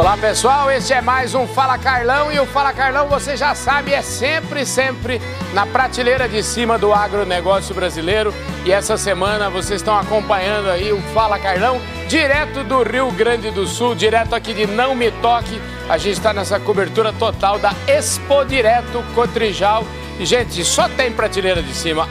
Olá 0.00 0.16
pessoal, 0.16 0.70
este 0.70 0.94
é 0.94 1.02
mais 1.02 1.34
um 1.34 1.46
Fala 1.46 1.76
Carlão 1.76 2.32
e 2.32 2.40
o 2.40 2.46
Fala 2.46 2.72
Carlão, 2.72 3.06
você 3.06 3.36
já 3.36 3.54
sabe, 3.54 3.92
é 3.92 4.00
sempre, 4.00 4.64
sempre 4.64 5.20
na 5.52 5.66
prateleira 5.66 6.26
de 6.26 6.42
cima 6.42 6.78
do 6.78 6.90
agronegócio 6.90 7.74
brasileiro. 7.74 8.32
E 8.64 8.72
essa 8.72 8.96
semana 8.96 9.50
vocês 9.50 9.82
estão 9.82 9.94
acompanhando 9.94 10.70
aí 10.70 10.90
o 10.90 11.02
Fala 11.12 11.38
Carlão, 11.38 11.78
direto 12.08 12.64
do 12.64 12.82
Rio 12.82 13.10
Grande 13.10 13.50
do 13.50 13.66
Sul, 13.66 13.94
direto 13.94 14.34
aqui 14.34 14.54
de 14.54 14.66
Não 14.66 14.94
Me 14.94 15.10
Toque. 15.10 15.60
A 15.86 15.98
gente 15.98 16.16
está 16.16 16.32
nessa 16.32 16.58
cobertura 16.58 17.12
total 17.12 17.58
da 17.58 17.74
Expo 17.86 18.42
Direto 18.46 19.04
Cotrijal. 19.14 19.84
E 20.18 20.24
gente, 20.24 20.64
só 20.64 20.88
tem 20.88 21.12
prateleira 21.12 21.62
de 21.62 21.74
cima. 21.74 22.08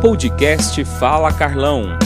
Podcast 0.00 0.84
Fala 0.84 1.32
Carlão. 1.32 1.98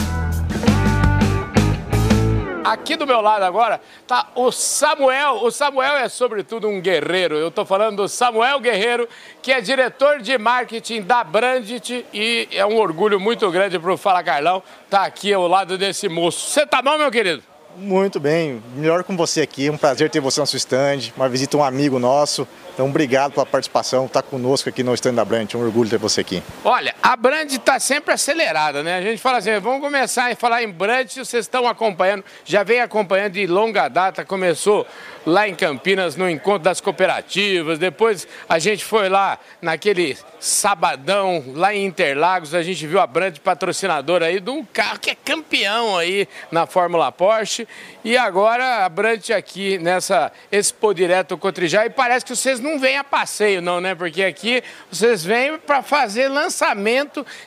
Aqui 2.63 2.95
do 2.95 3.07
meu 3.07 3.21
lado 3.21 3.43
agora 3.43 3.81
tá 4.05 4.27
o 4.35 4.51
Samuel. 4.51 5.43
O 5.43 5.49
Samuel 5.49 5.97
é 5.97 6.07
sobretudo 6.07 6.67
um 6.67 6.79
guerreiro. 6.79 7.35
Eu 7.35 7.47
estou 7.47 7.65
falando 7.65 7.97
do 7.97 8.07
Samuel 8.07 8.59
Guerreiro, 8.59 9.09
que 9.41 9.51
é 9.51 9.59
diretor 9.59 10.19
de 10.21 10.37
marketing 10.37 11.01
da 11.01 11.23
Brandit 11.23 12.05
e 12.13 12.47
é 12.51 12.63
um 12.65 12.77
orgulho 12.77 13.19
muito 13.19 13.49
grande 13.49 13.79
para 13.79 13.91
o 13.91 13.97
Fala 13.97 14.23
Carlão 14.23 14.61
estar 14.85 14.99
tá 14.99 15.05
aqui 15.05 15.33
ao 15.33 15.47
lado 15.47 15.75
desse 15.75 16.07
moço. 16.07 16.49
Você 16.49 16.65
tá 16.65 16.81
bom, 16.83 16.97
meu 16.99 17.09
querido? 17.09 17.41
Muito 17.77 18.19
bem, 18.19 18.61
melhor 18.75 19.03
com 19.03 19.15
você 19.15 19.41
aqui. 19.41 19.69
Um 19.69 19.77
prazer 19.77 20.09
ter 20.09 20.19
você 20.19 20.39
no 20.39 20.45
seu 20.45 20.57
stand, 20.57 21.11
uma 21.15 21.29
visita 21.29 21.57
um 21.57 21.63
amigo 21.63 21.97
nosso. 21.99 22.47
Então, 22.73 22.87
obrigado 22.87 23.31
pela 23.31 23.45
participação, 23.45 24.05
estar 24.05 24.21
tá 24.21 24.27
conosco 24.27 24.67
aqui 24.67 24.83
no 24.83 24.93
stand 24.93 25.13
da 25.13 25.25
Brand. 25.25 25.51
É 25.53 25.57
um 25.57 25.65
orgulho 25.65 25.89
ter 25.89 25.97
você 25.97 26.21
aqui. 26.21 26.43
Olha, 26.63 26.90
a 27.01 27.15
Brand 27.15 27.51
está 27.51 27.79
sempre 27.79 28.13
acelerada, 28.13 28.83
né? 28.83 28.97
A 28.97 29.01
gente 29.01 29.19
fala 29.19 29.39
assim, 29.39 29.57
vamos 29.59 29.81
começar 29.81 30.31
a 30.31 30.35
falar 30.35 30.61
em 30.61 30.69
Brand, 30.69 31.09
vocês 31.09 31.45
estão 31.45 31.67
acompanhando, 31.67 32.23
já 32.45 32.61
vem 32.63 32.79
acompanhando 32.79 33.33
de 33.33 33.47
longa 33.47 33.87
data, 33.87 34.23
começou 34.23 34.85
lá 35.25 35.47
em 35.47 35.55
Campinas 35.55 36.15
no 36.15 36.29
encontro 36.29 36.63
das 36.63 36.79
cooperativas, 36.79 37.79
depois 37.79 38.27
a 38.47 38.59
gente 38.59 38.83
foi 38.85 39.09
lá 39.09 39.39
naquele 39.61 40.17
sabadão 40.39 41.43
lá 41.55 41.73
em 41.73 41.85
Interlagos, 41.85 42.53
a 42.53 42.61
gente 42.61 42.85
viu 42.85 42.99
a 42.99 43.07
Brand 43.07 43.37
patrocinadora 43.39 44.27
aí 44.27 44.39
de 44.39 44.49
um 44.49 44.63
carro 44.63 44.99
que 44.99 45.11
é 45.11 45.15
campeão 45.15 45.97
aí 45.97 46.27
na 46.51 46.65
Fórmula 46.65 47.11
Porsche 47.11 47.67
e 48.03 48.17
agora 48.17 48.85
a 48.85 48.89
Brand 48.89 49.29
aqui 49.31 49.77
nessa 49.77 50.31
Expo 50.51 50.93
Direto 50.93 51.37
Cotrijal 51.37 51.85
e 51.85 51.89
parece 51.89 52.25
que 52.25 52.35
vocês 52.35 52.59
não 52.59 52.79
vêm 52.79 52.97
a 52.97 53.03
passeio 53.03 53.61
não, 53.61 53.79
né? 53.79 53.93
Porque 53.93 54.23
aqui 54.23 54.63
vocês 54.91 55.23
vêm 55.23 55.57
para 55.59 55.83
fazer 55.83 56.27
lançamento 56.27 56.90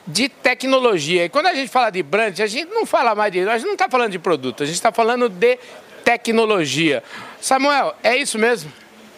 de 0.05 0.29
tecnologia. 0.29 1.25
E 1.25 1.29
quando 1.29 1.47
a 1.47 1.53
gente 1.53 1.69
fala 1.69 1.89
de 1.89 2.01
Brand, 2.03 2.39
a 2.39 2.47
gente 2.47 2.71
não 2.71 2.85
fala 2.85 3.15
mais 3.15 3.31
de, 3.31 3.47
a 3.47 3.57
gente 3.57 3.67
não 3.67 3.73
está 3.73 3.89
falando 3.89 4.11
de 4.11 4.19
produto, 4.19 4.63
a 4.63 4.65
gente 4.65 4.75
está 4.75 4.91
falando 4.91 5.29
de 5.29 5.57
tecnologia. 6.03 7.03
Samuel, 7.41 7.95
é 8.03 8.15
isso 8.15 8.37
mesmo? 8.37 8.71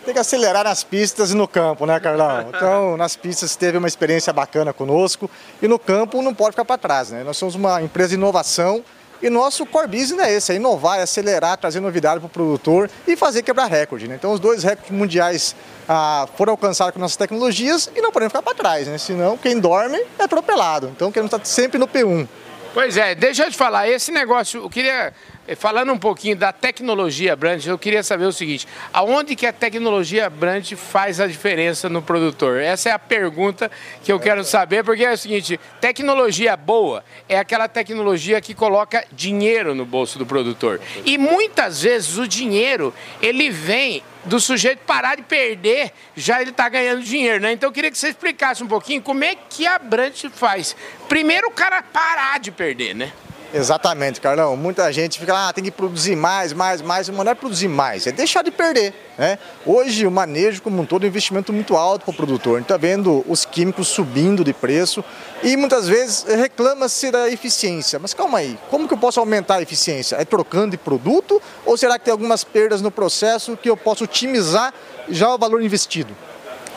Tem 0.06 0.14
que 0.14 0.20
acelerar 0.20 0.64
nas 0.64 0.86
pistas 0.86 1.32
e 1.32 1.36
no 1.36 1.48
campo, 1.48 1.86
né, 1.86 2.00
Carlão? 2.00 2.50
Então, 2.50 2.96
nas 2.96 3.18
pistas 3.18 3.58
teve 3.58 3.78
uma 3.78 3.90
experiência 3.90 4.32
bacana 4.32 4.72
conosco 4.72 5.30
e 5.62 5.68
no 5.68 5.78
campo 5.78 6.22
não 6.22 6.34
pode 6.34 6.52
ficar 6.52 6.64
para 6.64 6.78
trás, 6.78 7.12
né? 7.12 7.24
Nós 7.24 7.36
somos 7.36 7.56
uma 7.56 7.82
empresa 7.82 8.10
de 8.10 8.16
inovação 8.16 8.86
e 9.22 9.30
nosso 9.30 9.66
core 9.66 9.88
business 9.88 10.28
é 10.28 10.34
esse, 10.34 10.52
é 10.52 10.56
inovar, 10.56 11.00
é 11.00 11.04
acelerar, 11.04 11.58
trazer 11.58 11.80
novidade 11.80 12.20
para 12.20 12.28
o 12.28 12.30
produtor 12.30 12.90
e 13.08 13.16
fazer 13.16 13.44
quebrar 13.44 13.66
recorde. 13.66 14.08
Né? 14.08 14.16
Então 14.16 14.32
os 14.32 14.40
dois 14.40 14.64
recordes 14.64 14.92
mundiais 14.92 15.56
ah, 15.88 16.28
foram 16.36 16.52
alcançados 16.52 16.94
com 16.94 17.00
nossas 17.00 17.18
tecnologias 17.18 17.90
e 17.96 18.02
não 18.02 18.12
podemos 18.12 18.32
ficar 18.32 18.42
para 18.42 18.56
trás, 18.56 18.88
né? 18.88 18.98
senão 18.98 19.38
quem 19.38 19.60
dorme 19.60 20.00
é 20.20 20.24
atropelado. 20.24 20.92
Então 20.96 21.12
queremos 21.12 21.34
estar 21.34 21.44
sempre 21.46 21.78
no 21.78 21.88
P1. 21.88 22.28
Pois 22.74 22.96
é, 22.96 23.16
deixa 23.16 23.46
eu 23.46 23.52
te 23.52 23.58
falar, 23.58 23.90
esse 23.90 24.12
negócio, 24.12 24.62
eu 24.62 24.70
queria 24.70 25.12
falando 25.56 25.94
um 25.94 25.98
pouquinho 25.98 26.36
da 26.36 26.52
tecnologia 26.52 27.36
Brand, 27.36 27.66
eu 27.66 27.78
queria 27.78 28.04
saber 28.04 28.26
o 28.26 28.32
seguinte: 28.32 28.68
aonde 28.92 29.36
que 29.36 29.46
a 29.46 29.54
tecnologia 29.54 30.30
Brand 30.30 30.70
faz 30.74 31.20
a 31.20 31.28
diferença 31.28 31.88
no 31.88 32.02
produtor? 32.02 32.60
Essa 32.60 32.90
é 32.90 32.92
a 32.92 33.00
pergunta 33.00 33.72
que 34.04 34.12
eu 34.12 34.20
quero 34.20 34.44
saber, 34.44 34.84
porque 34.84 35.06
é 35.06 35.14
o 35.14 35.18
seguinte: 35.18 35.60
tecnologia 35.80 36.58
boa 36.58 37.04
é 37.30 37.40
aquela 37.40 37.68
tecnologia 37.68 38.42
que 38.42 38.54
coloca 38.54 39.06
dinheiro 39.12 39.74
no 39.74 39.86
bolso 39.86 40.20
do 40.20 40.26
produtor. 40.26 40.82
E 41.06 41.18
muitas 41.18 41.82
vezes 41.82 42.18
o 42.18 42.28
dinheiro 42.28 42.94
ele 43.22 43.50
vem 43.50 44.04
do 44.26 44.40
sujeito 44.40 44.80
parar 44.80 45.16
de 45.16 45.24
perder, 45.24 45.92
já 46.16 46.42
ele 46.42 46.50
está 46.50 46.68
ganhando 46.68 47.02
dinheiro, 47.02 47.40
né? 47.40 47.54
Então 47.54 47.70
eu 47.70 47.74
queria 47.74 47.90
que 47.90 47.98
você 47.98 48.10
explicasse 48.10 48.62
um 48.62 48.68
pouquinho 48.68 49.02
como 49.02 49.24
é 49.24 49.36
que 49.36 49.66
a 49.66 49.80
Brand 49.80 50.14
faz. 50.34 50.76
Primeiro 51.08 51.48
o 51.48 51.52
cara 51.52 51.82
parar 51.82 52.40
de 52.40 52.52
perder, 52.52 52.94
né? 52.94 53.14
Exatamente, 53.54 54.20
Carlão. 54.20 54.56
Muita 54.58 54.92
gente 54.92 55.20
fica 55.20 55.48
ah, 55.48 55.54
tem 55.54 55.64
que 55.64 55.72
produzir 55.72 56.16
mais, 56.16 56.52
mais, 56.52 56.82
mais. 56.82 57.10
Mas 57.10 57.26
não 57.26 57.32
é 57.32 57.36
produzir 57.36 57.68
mais, 57.68 58.06
é 58.06 58.12
deixar 58.12 58.44
de 58.44 58.52
perder. 58.52 58.94
Né? 59.18 59.40
Hoje 59.66 60.06
o 60.06 60.12
manejo 60.12 60.62
como 60.62 60.82
um 60.82 60.86
todo 60.86 61.04
é 61.04 61.06
um 61.06 61.10
investimento 61.10 61.54
muito 61.54 61.76
alto 61.76 62.06
para 62.06 62.12
o 62.12 62.16
produtor. 62.16 62.56
A 62.56 62.58
gente 62.58 62.66
está 62.66 62.78
vendo 62.78 63.24
os 63.28 63.46
químicos 63.46 63.88
subindo 63.88 64.44
de 64.44 64.54
preço 64.54 65.04
e 65.42 65.56
muitas 65.56 65.88
vezes 65.88 66.24
reclama-se 66.24 67.10
da 67.10 67.30
eficiência. 67.30 68.00
Mas 68.00 68.14
calma 68.14 68.40
aí, 68.40 68.58
como 68.70 68.88
que 68.88 68.94
eu 68.94 68.98
posso 68.98 69.20
aumentar 69.20 69.56
a 69.56 69.62
eficiência? 69.62 70.18
É 70.18 70.26
trocando 70.26 70.72
de 70.72 70.78
produto 70.78 71.42
ou 71.66 71.78
será 71.78 71.98
que 71.98 72.06
tem 72.06 72.12
algumas 72.12 72.44
perdas 72.44 72.82
no 72.82 72.92
processo 72.92 73.56
que 73.56 73.70
eu 73.70 73.78
posso 73.78 74.04
otimizar 74.04 74.74
já 75.10 75.34
o 75.34 75.38
valor 75.38 75.62
investido? 75.62 76.14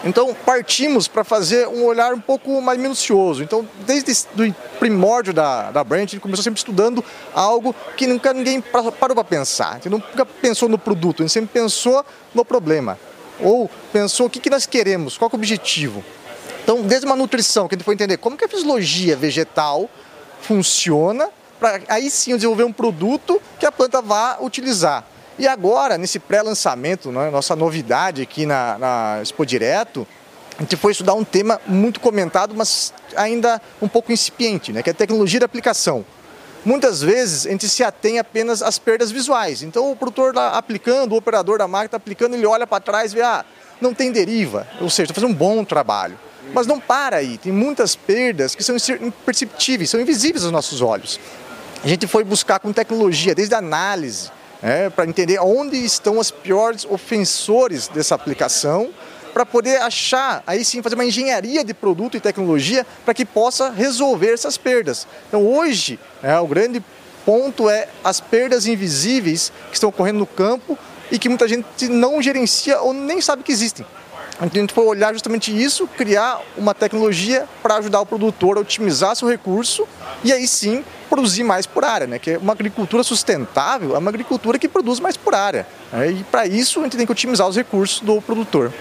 Então 0.02 0.34
partimos 0.46 1.06
para 1.06 1.22
fazer 1.22 1.68
um 1.68 1.84
olhar 1.84 2.14
um 2.14 2.20
pouco 2.20 2.60
mais 2.62 2.78
minucioso. 2.78 3.42
Então 3.42 3.68
desde 3.86 4.12
o 4.12 4.54
primórdio 4.78 5.32
da, 5.32 5.70
da 5.70 5.82
a 5.82 5.98
gente 5.98 6.18
começou 6.18 6.42
sempre 6.42 6.58
estudando 6.58 7.04
algo 7.34 7.74
que 7.96 8.06
nunca 8.06 8.32
ninguém 8.32 8.60
parou 8.60 8.90
para 8.90 9.24
pensar. 9.24 9.74
Gente 9.74 9.90
nunca 9.90 10.24
pensou 10.24 10.68
no 10.68 10.78
produto, 10.78 11.22
gente 11.22 11.32
sempre 11.32 11.50
pensou 11.52 12.04
no 12.34 12.44
problema. 12.44 12.98
Ou 13.40 13.70
pensou 13.92 14.26
o 14.26 14.30
que, 14.30 14.40
que 14.40 14.50
nós 14.50 14.66
queremos, 14.66 15.18
qual 15.18 15.30
é 15.30 15.34
o 15.34 15.36
objetivo. 15.36 16.02
Então 16.62 16.82
desde 16.82 17.06
uma 17.06 17.16
nutrição, 17.16 17.68
que 17.68 17.74
a 17.74 17.76
gente 17.76 17.84
foi 17.84 17.94
entender 17.94 18.16
como 18.16 18.36
que 18.36 18.44
a 18.44 18.48
fisiologia 18.48 19.16
vegetal 19.16 19.88
funciona, 20.40 21.28
para 21.58 21.82
aí 21.88 22.10
sim 22.10 22.34
desenvolver 22.34 22.64
um 22.64 22.72
produto 22.72 23.40
que 23.58 23.66
a 23.66 23.72
planta 23.72 24.00
vá 24.00 24.38
utilizar. 24.40 25.04
E 25.40 25.48
agora, 25.48 25.96
nesse 25.96 26.18
pré-lançamento, 26.18 27.10
né, 27.10 27.30
nossa 27.30 27.56
novidade 27.56 28.20
aqui 28.20 28.44
na, 28.44 28.76
na 28.76 29.18
Expo 29.22 29.46
Direto, 29.46 30.06
a 30.58 30.60
gente 30.60 30.76
foi 30.76 30.92
estudar 30.92 31.14
um 31.14 31.24
tema 31.24 31.58
muito 31.66 31.98
comentado, 31.98 32.54
mas 32.54 32.92
ainda 33.16 33.58
um 33.80 33.88
pouco 33.88 34.12
incipiente, 34.12 34.70
né, 34.70 34.82
que 34.82 34.90
é 34.90 34.92
a 34.92 34.94
tecnologia 34.94 35.38
de 35.38 35.44
aplicação. 35.46 36.04
Muitas 36.62 37.00
vezes 37.00 37.46
a 37.46 37.50
gente 37.52 37.66
se 37.70 37.82
atém 37.82 38.18
apenas 38.18 38.60
às 38.60 38.78
perdas 38.78 39.10
visuais. 39.10 39.62
Então 39.62 39.90
o 39.90 39.96
produtor 39.96 40.28
está 40.28 40.58
aplicando, 40.58 41.12
o 41.12 41.16
operador 41.16 41.56
da 41.56 41.66
máquina 41.66 41.86
está 41.86 41.96
aplicando, 41.96 42.34
ele 42.34 42.44
olha 42.44 42.66
para 42.66 42.78
trás 42.78 43.12
e 43.12 43.14
vê, 43.14 43.22
ah, 43.22 43.42
não 43.80 43.94
tem 43.94 44.12
deriva, 44.12 44.68
ou 44.78 44.90
seja, 44.90 45.04
está 45.04 45.14
fazendo 45.14 45.30
um 45.30 45.34
bom 45.34 45.64
trabalho. 45.64 46.18
Mas 46.52 46.66
não 46.66 46.78
para 46.78 47.16
aí, 47.16 47.38
tem 47.38 47.50
muitas 47.50 47.96
perdas 47.96 48.54
que 48.54 48.62
são 48.62 48.76
imperceptíveis, 48.76 49.88
são 49.88 49.98
invisíveis 49.98 50.44
aos 50.44 50.52
nossos 50.52 50.82
olhos. 50.82 51.18
A 51.82 51.88
gente 51.88 52.06
foi 52.06 52.24
buscar 52.24 52.58
com 52.58 52.74
tecnologia, 52.74 53.34
desde 53.34 53.54
a 53.54 53.58
análise, 53.58 54.30
é, 54.62 54.90
para 54.90 55.06
entender 55.06 55.38
onde 55.40 55.76
estão 55.76 56.18
os 56.18 56.30
piores 56.30 56.84
ofensores 56.84 57.88
dessa 57.88 58.14
aplicação, 58.14 58.90
para 59.32 59.46
poder 59.46 59.80
achar, 59.80 60.42
aí 60.46 60.64
sim, 60.64 60.82
fazer 60.82 60.96
uma 60.96 61.04
engenharia 61.04 61.64
de 61.64 61.72
produto 61.72 62.16
e 62.16 62.20
tecnologia 62.20 62.86
para 63.04 63.14
que 63.14 63.24
possa 63.24 63.70
resolver 63.70 64.32
essas 64.32 64.56
perdas. 64.56 65.06
Então, 65.28 65.46
hoje, 65.46 65.98
é, 66.22 66.38
o 66.38 66.46
grande 66.46 66.82
ponto 67.24 67.68
é 67.68 67.88
as 68.02 68.20
perdas 68.20 68.66
invisíveis 68.66 69.52
que 69.68 69.74
estão 69.74 69.88
ocorrendo 69.88 70.18
no 70.18 70.26
campo 70.26 70.76
e 71.10 71.18
que 71.18 71.28
muita 71.28 71.46
gente 71.46 71.88
não 71.88 72.20
gerencia 72.20 72.80
ou 72.80 72.92
nem 72.92 73.20
sabe 73.20 73.42
que 73.42 73.52
existem. 73.52 73.86
Então, 74.34 74.48
a 74.52 74.60
gente 74.60 74.74
foi 74.74 74.84
olhar 74.84 75.12
justamente 75.12 75.56
isso, 75.56 75.86
criar 75.86 76.40
uma 76.56 76.74
tecnologia 76.74 77.46
para 77.62 77.76
ajudar 77.76 78.00
o 78.00 78.06
produtor 78.06 78.56
a 78.56 78.60
otimizar 78.60 79.14
seu 79.14 79.28
recurso 79.28 79.86
e 80.24 80.32
aí 80.32 80.46
sim 80.48 80.84
produzir 81.10 81.42
mais 81.42 81.66
por 81.66 81.84
área, 81.84 82.06
né? 82.06 82.18
Que 82.18 82.30
é 82.30 82.38
uma 82.38 82.52
agricultura 82.52 83.02
sustentável, 83.02 83.96
é 83.96 83.98
uma 83.98 84.08
agricultura 84.08 84.58
que 84.58 84.68
produz 84.68 85.00
mais 85.00 85.16
por 85.16 85.34
área. 85.34 85.66
Né? 85.92 86.12
E 86.12 86.24
para 86.24 86.46
isso 86.46 86.80
a 86.80 86.84
gente 86.84 86.96
tem 86.96 87.04
que 87.04 87.12
otimizar 87.12 87.46
os 87.48 87.56
recursos 87.56 88.00
do 88.00 88.22
produtor. 88.22 88.72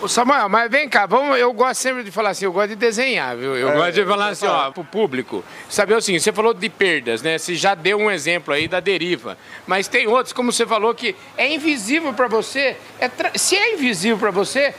Ô 0.00 0.06
Samuel, 0.06 0.46
mas 0.50 0.70
vem 0.70 0.86
cá, 0.90 1.06
vamos, 1.06 1.38
eu 1.38 1.50
gosto 1.54 1.80
sempre 1.80 2.04
de 2.04 2.10
falar 2.10 2.30
assim, 2.30 2.44
eu 2.44 2.52
gosto 2.52 2.68
de 2.68 2.76
desenhar, 2.76 3.34
viu? 3.34 3.56
Eu 3.56 3.70
é, 3.70 3.74
gosto 3.76 3.92
de 3.92 4.04
falar 4.04 4.28
assim, 4.28 4.46
ó, 4.46 4.70
pro 4.70 4.84
público, 4.84 5.42
saber 5.70 5.94
o 5.94 6.02
seguinte, 6.02 6.22
você 6.22 6.32
falou 6.34 6.52
de 6.52 6.68
perdas, 6.68 7.22
né? 7.22 7.38
Você 7.38 7.54
já 7.54 7.74
deu 7.74 7.96
um 7.96 8.10
exemplo 8.10 8.52
aí 8.52 8.68
da 8.68 8.78
deriva, 8.78 9.38
mas 9.66 9.88
tem 9.88 10.06
outros, 10.06 10.34
como 10.34 10.52
você 10.52 10.66
falou, 10.66 10.94
que 10.94 11.16
é 11.34 11.50
invisível 11.50 12.12
para 12.12 12.28
você. 12.28 12.76
É 13.00 13.10
se 13.36 13.56
é 13.56 13.72
invisível 13.72 14.18
para 14.18 14.30
você, 14.30 14.74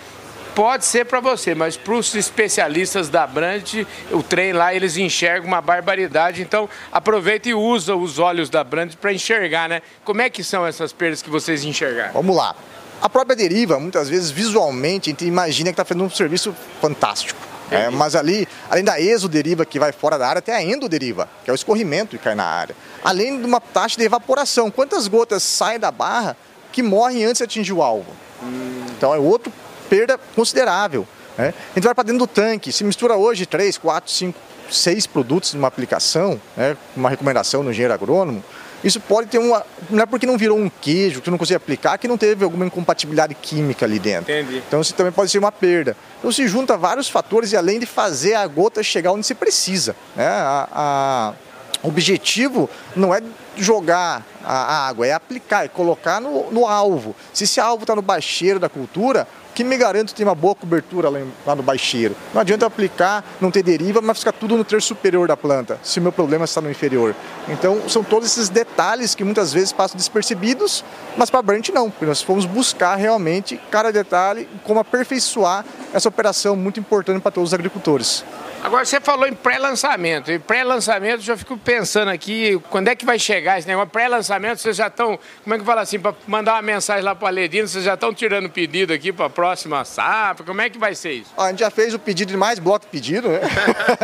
pode 0.58 0.86
ser 0.86 1.06
para 1.06 1.20
você, 1.20 1.54
mas 1.54 1.78
para 1.78 1.94
os 1.94 2.16
especialistas 2.16 3.10
da 3.10 3.28
Brand, 3.28 3.86
o 4.10 4.24
trem 4.24 4.54
lá, 4.54 4.74
eles 4.74 4.98
enxergam 4.98 5.48
uma 5.48 5.62
barbaridade. 5.62 6.42
Então, 6.42 6.68
aproveita 6.92 7.48
e 7.48 7.54
usa 7.54 7.96
os 7.96 8.18
olhos 8.18 8.50
da 8.50 8.64
Brand 8.64 8.96
para 8.96 9.14
enxergar, 9.14 9.70
né? 9.70 9.84
Como 10.04 10.20
é 10.20 10.32
que 10.32 10.44
são 10.44 10.66
essas 10.66 10.92
perdas 10.92 11.22
que 11.22 11.30
vocês 11.30 11.64
enxergaram? 11.64 12.14
Vamos 12.14 12.36
lá. 12.36 12.56
A 13.00 13.08
própria 13.08 13.36
deriva, 13.36 13.80
muitas 13.80 14.10
vezes, 14.10 14.32
visualmente, 14.32 15.12
a 15.12 15.12
gente 15.12 15.26
imagina 15.26 15.70
que 15.70 15.74
está 15.74 15.86
fazendo 15.86 16.06
um 16.06 16.10
serviço 16.10 16.56
fantástico. 16.82 17.40
É, 17.70 17.92
mas 17.92 18.16
ali, 18.16 18.48
além 18.68 18.84
da 18.84 19.00
exoderiva 19.00 19.64
que 19.64 19.78
vai 19.78 19.92
fora 19.92 20.18
da 20.18 20.28
área, 20.28 20.42
tem 20.42 20.56
a 20.56 20.64
endoderiva, 20.64 21.30
que 21.44 21.52
é 21.52 21.54
o 21.54 21.56
escorrimento 21.56 22.18
que 22.18 22.24
cai 22.24 22.34
na 22.34 22.46
área. 22.46 22.76
Além 23.04 23.40
de 23.40 23.46
uma 23.46 23.62
taxa 23.62 23.98
de 24.00 24.06
evaporação. 24.06 24.72
Quantas 24.72 25.08
gotas 25.08 25.44
saem 25.44 25.78
da 25.78 25.92
barra 25.92 26.36
que 26.72 26.82
morrem 26.82 27.26
antes 27.26 27.38
de 27.38 27.44
atingir 27.44 27.74
o 27.74 27.84
alvo? 27.84 28.10
Hum. 28.42 28.86
Então 28.98 29.14
é 29.14 29.20
outro 29.20 29.54
perda 29.90 30.20
considerável. 30.36 31.08
Né? 31.38 31.54
A 31.72 31.76
gente 31.76 31.84
vai 31.84 31.94
para 31.94 32.04
dentro 32.04 32.20
do 32.20 32.28
tanque, 32.28 32.72
se 32.72 32.84
mistura 32.84 33.16
hoje 33.16 33.46
3, 33.46 33.78
4, 33.78 34.12
5, 34.12 34.40
6 34.70 35.08
produtos 35.08 35.54
numa 35.54 35.68
aplicação, 35.68 36.40
né? 36.56 36.76
uma 36.96 37.10
recomendação 37.10 37.64
no 37.64 37.72
engenheiro 37.72 37.94
agrônomo, 37.94 38.44
isso 38.84 39.00
pode 39.00 39.28
ter 39.28 39.40
uma. 39.40 39.66
Não 39.90 40.04
é 40.04 40.06
porque 40.06 40.26
não 40.26 40.38
virou 40.38 40.58
um 40.58 40.70
queijo, 40.70 41.22
que 41.22 41.32
não 41.32 41.38
conseguiu 41.38 41.58
aplicar, 41.58 41.98
que 41.98 42.08
não 42.08 42.18
teve 42.18 42.44
alguma 42.44 42.66
incompatibilidade 42.66 43.34
química 43.34 43.86
ali 43.86 43.98
dentro. 43.98 44.32
Entendi. 44.32 44.62
Então 44.68 44.82
isso 44.82 44.94
também 44.94 45.12
pode 45.12 45.32
ser 45.32 45.40
uma 45.40 45.52
perda. 45.52 45.98
Então 46.20 46.32
se 46.32 46.48
junta 46.48 46.78
vários 46.78 47.10
fatores 47.10 47.52
e 47.52 47.58
além 47.58 47.80
de 47.80 47.86
fazer 47.86 48.36
a 48.36 48.46
gota 48.46 48.84
chegar 48.84 49.12
onde 49.12 49.26
se 49.26 49.34
precisa. 49.34 49.96
Né? 50.16 50.28
A, 50.28 50.70
a, 50.72 51.34
o 51.82 51.88
objetivo 51.88 52.70
não 52.96 53.14
é 53.14 53.22
jogar 53.58 54.26
a 54.44 54.88
água, 54.88 55.06
é 55.06 55.14
aplicar, 55.14 55.66
é 55.66 55.68
colocar 55.68 56.20
no, 56.22 56.52
no 56.52 56.66
alvo. 56.66 57.16
Se 57.34 57.44
esse 57.44 57.60
alvo 57.60 57.84
está 57.84 57.96
no 57.96 58.02
baixeiro 58.02 58.60
da 58.60 58.70
cultura, 58.70 59.28
que 59.58 59.64
me 59.64 59.76
garante 59.76 60.14
ter 60.14 60.24
uma 60.24 60.36
boa 60.36 60.54
cobertura 60.54 61.10
lá, 61.10 61.20
lá 61.44 61.56
no 61.56 61.64
baixeiro. 61.64 62.16
Não 62.32 62.42
adianta 62.42 62.68
aplicar, 62.68 63.26
não 63.42 63.50
ter 63.50 63.64
deriva, 63.64 64.00
mas 64.02 64.20
ficar 64.20 64.32
tudo 64.32 64.56
no 64.56 64.64
terço 64.64 64.90
superior 64.90 65.28
da 65.28 65.36
planta, 65.36 65.80
se 65.82 65.98
o 65.98 66.02
meu 66.04 66.12
problema 66.12 66.46
está 66.46 66.62
no 66.62 66.70
inferior. 66.70 67.16
Então, 67.48 67.90
são 67.90 68.04
todos 68.04 68.28
esses 68.30 68.50
detalhes 68.50 69.16
que 69.16 69.24
muitas 69.24 69.52
vezes 69.52 69.72
passam 69.72 69.98
despercebidos, 69.98 70.86
mas 71.18 71.32
para 71.32 71.40
a 71.40 71.42
Brant 71.42 71.70
não, 71.70 71.90
porque 71.90 72.06
nós 72.06 72.22
fomos 72.22 72.46
buscar 72.46 72.98
realmente 72.98 73.60
cada 73.72 73.92
detalhe, 73.92 74.48
como 74.64 74.80
aperfeiçoar 74.80 75.66
essa 75.92 76.08
operação 76.08 76.56
muito 76.56 76.80
importante 76.80 77.20
para 77.20 77.32
todos 77.32 77.50
os 77.50 77.54
agricultores. 77.56 78.24
Agora 78.68 78.84
você 78.84 79.00
falou 79.00 79.26
em 79.26 79.32
pré-lançamento. 79.32 80.30
E 80.30 80.38
pré-lançamento, 80.38 81.22
já 81.22 81.38
fico 81.38 81.58
pensando 81.58 82.10
aqui, 82.10 82.62
quando 82.70 82.90
é 82.90 82.96
que 82.96 83.06
vai 83.06 83.18
chegar 83.18 83.58
esse 83.58 83.66
negócio? 83.66 83.90
Pré-lançamento, 83.90 84.60
vocês 84.60 84.76
já 84.76 84.88
estão, 84.88 85.18
como 85.42 85.56
é 85.56 85.58
que 85.58 85.64
fala 85.64 85.80
assim, 85.80 85.98
para 85.98 86.14
mandar 86.28 86.56
uma 86.56 86.62
mensagem 86.62 87.02
lá 87.02 87.16
para 87.16 87.30
a 87.30 87.32
Ledino, 87.32 87.66
vocês 87.66 87.86
já 87.86 87.94
estão 87.94 88.14
tirando 88.14 88.50
pedido 88.50 88.92
aqui 88.92 89.14
para 89.14 89.28
a 89.28 89.30
próxima 89.30 89.86
safra? 89.86 90.46
Como 90.46 90.60
é 90.60 90.70
que 90.70 90.78
vai 90.78 90.94
ser 90.96 91.14
isso? 91.14 91.32
a 91.38 91.50
gente 91.50 91.60
já 91.60 91.72
fez 91.72 91.94
o 91.94 92.00
pedido 92.00 92.28
de 92.28 92.36
mais 92.36 92.60
bloco 92.60 92.86
pedido, 92.88 93.30
né? 93.30 93.40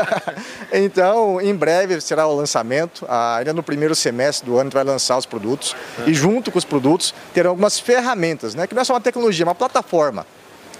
então, 0.71 1.41
em 1.41 1.53
breve 1.53 1.99
será 1.99 2.25
o 2.25 2.33
lançamento. 2.33 3.05
Ah, 3.09 3.39
ainda 3.39 3.51
no 3.51 3.63
primeiro 3.63 3.93
semestre 3.93 4.49
do 4.49 4.53
ano 4.53 4.61
a 4.61 4.63
gente 4.63 4.73
vai 4.75 4.85
lançar 4.85 5.17
os 5.17 5.25
produtos. 5.25 5.75
E 6.07 6.13
junto 6.13 6.53
com 6.53 6.57
os 6.57 6.63
produtos 6.63 7.13
terão 7.33 7.49
algumas 7.49 7.81
ferramentas, 7.81 8.55
né? 8.55 8.65
Que 8.65 8.73
não 8.73 8.81
é 8.81 8.85
só 8.85 8.93
uma 8.93 9.01
tecnologia, 9.01 9.43
é 9.43 9.47
uma 9.47 9.55
plataforma. 9.55 10.25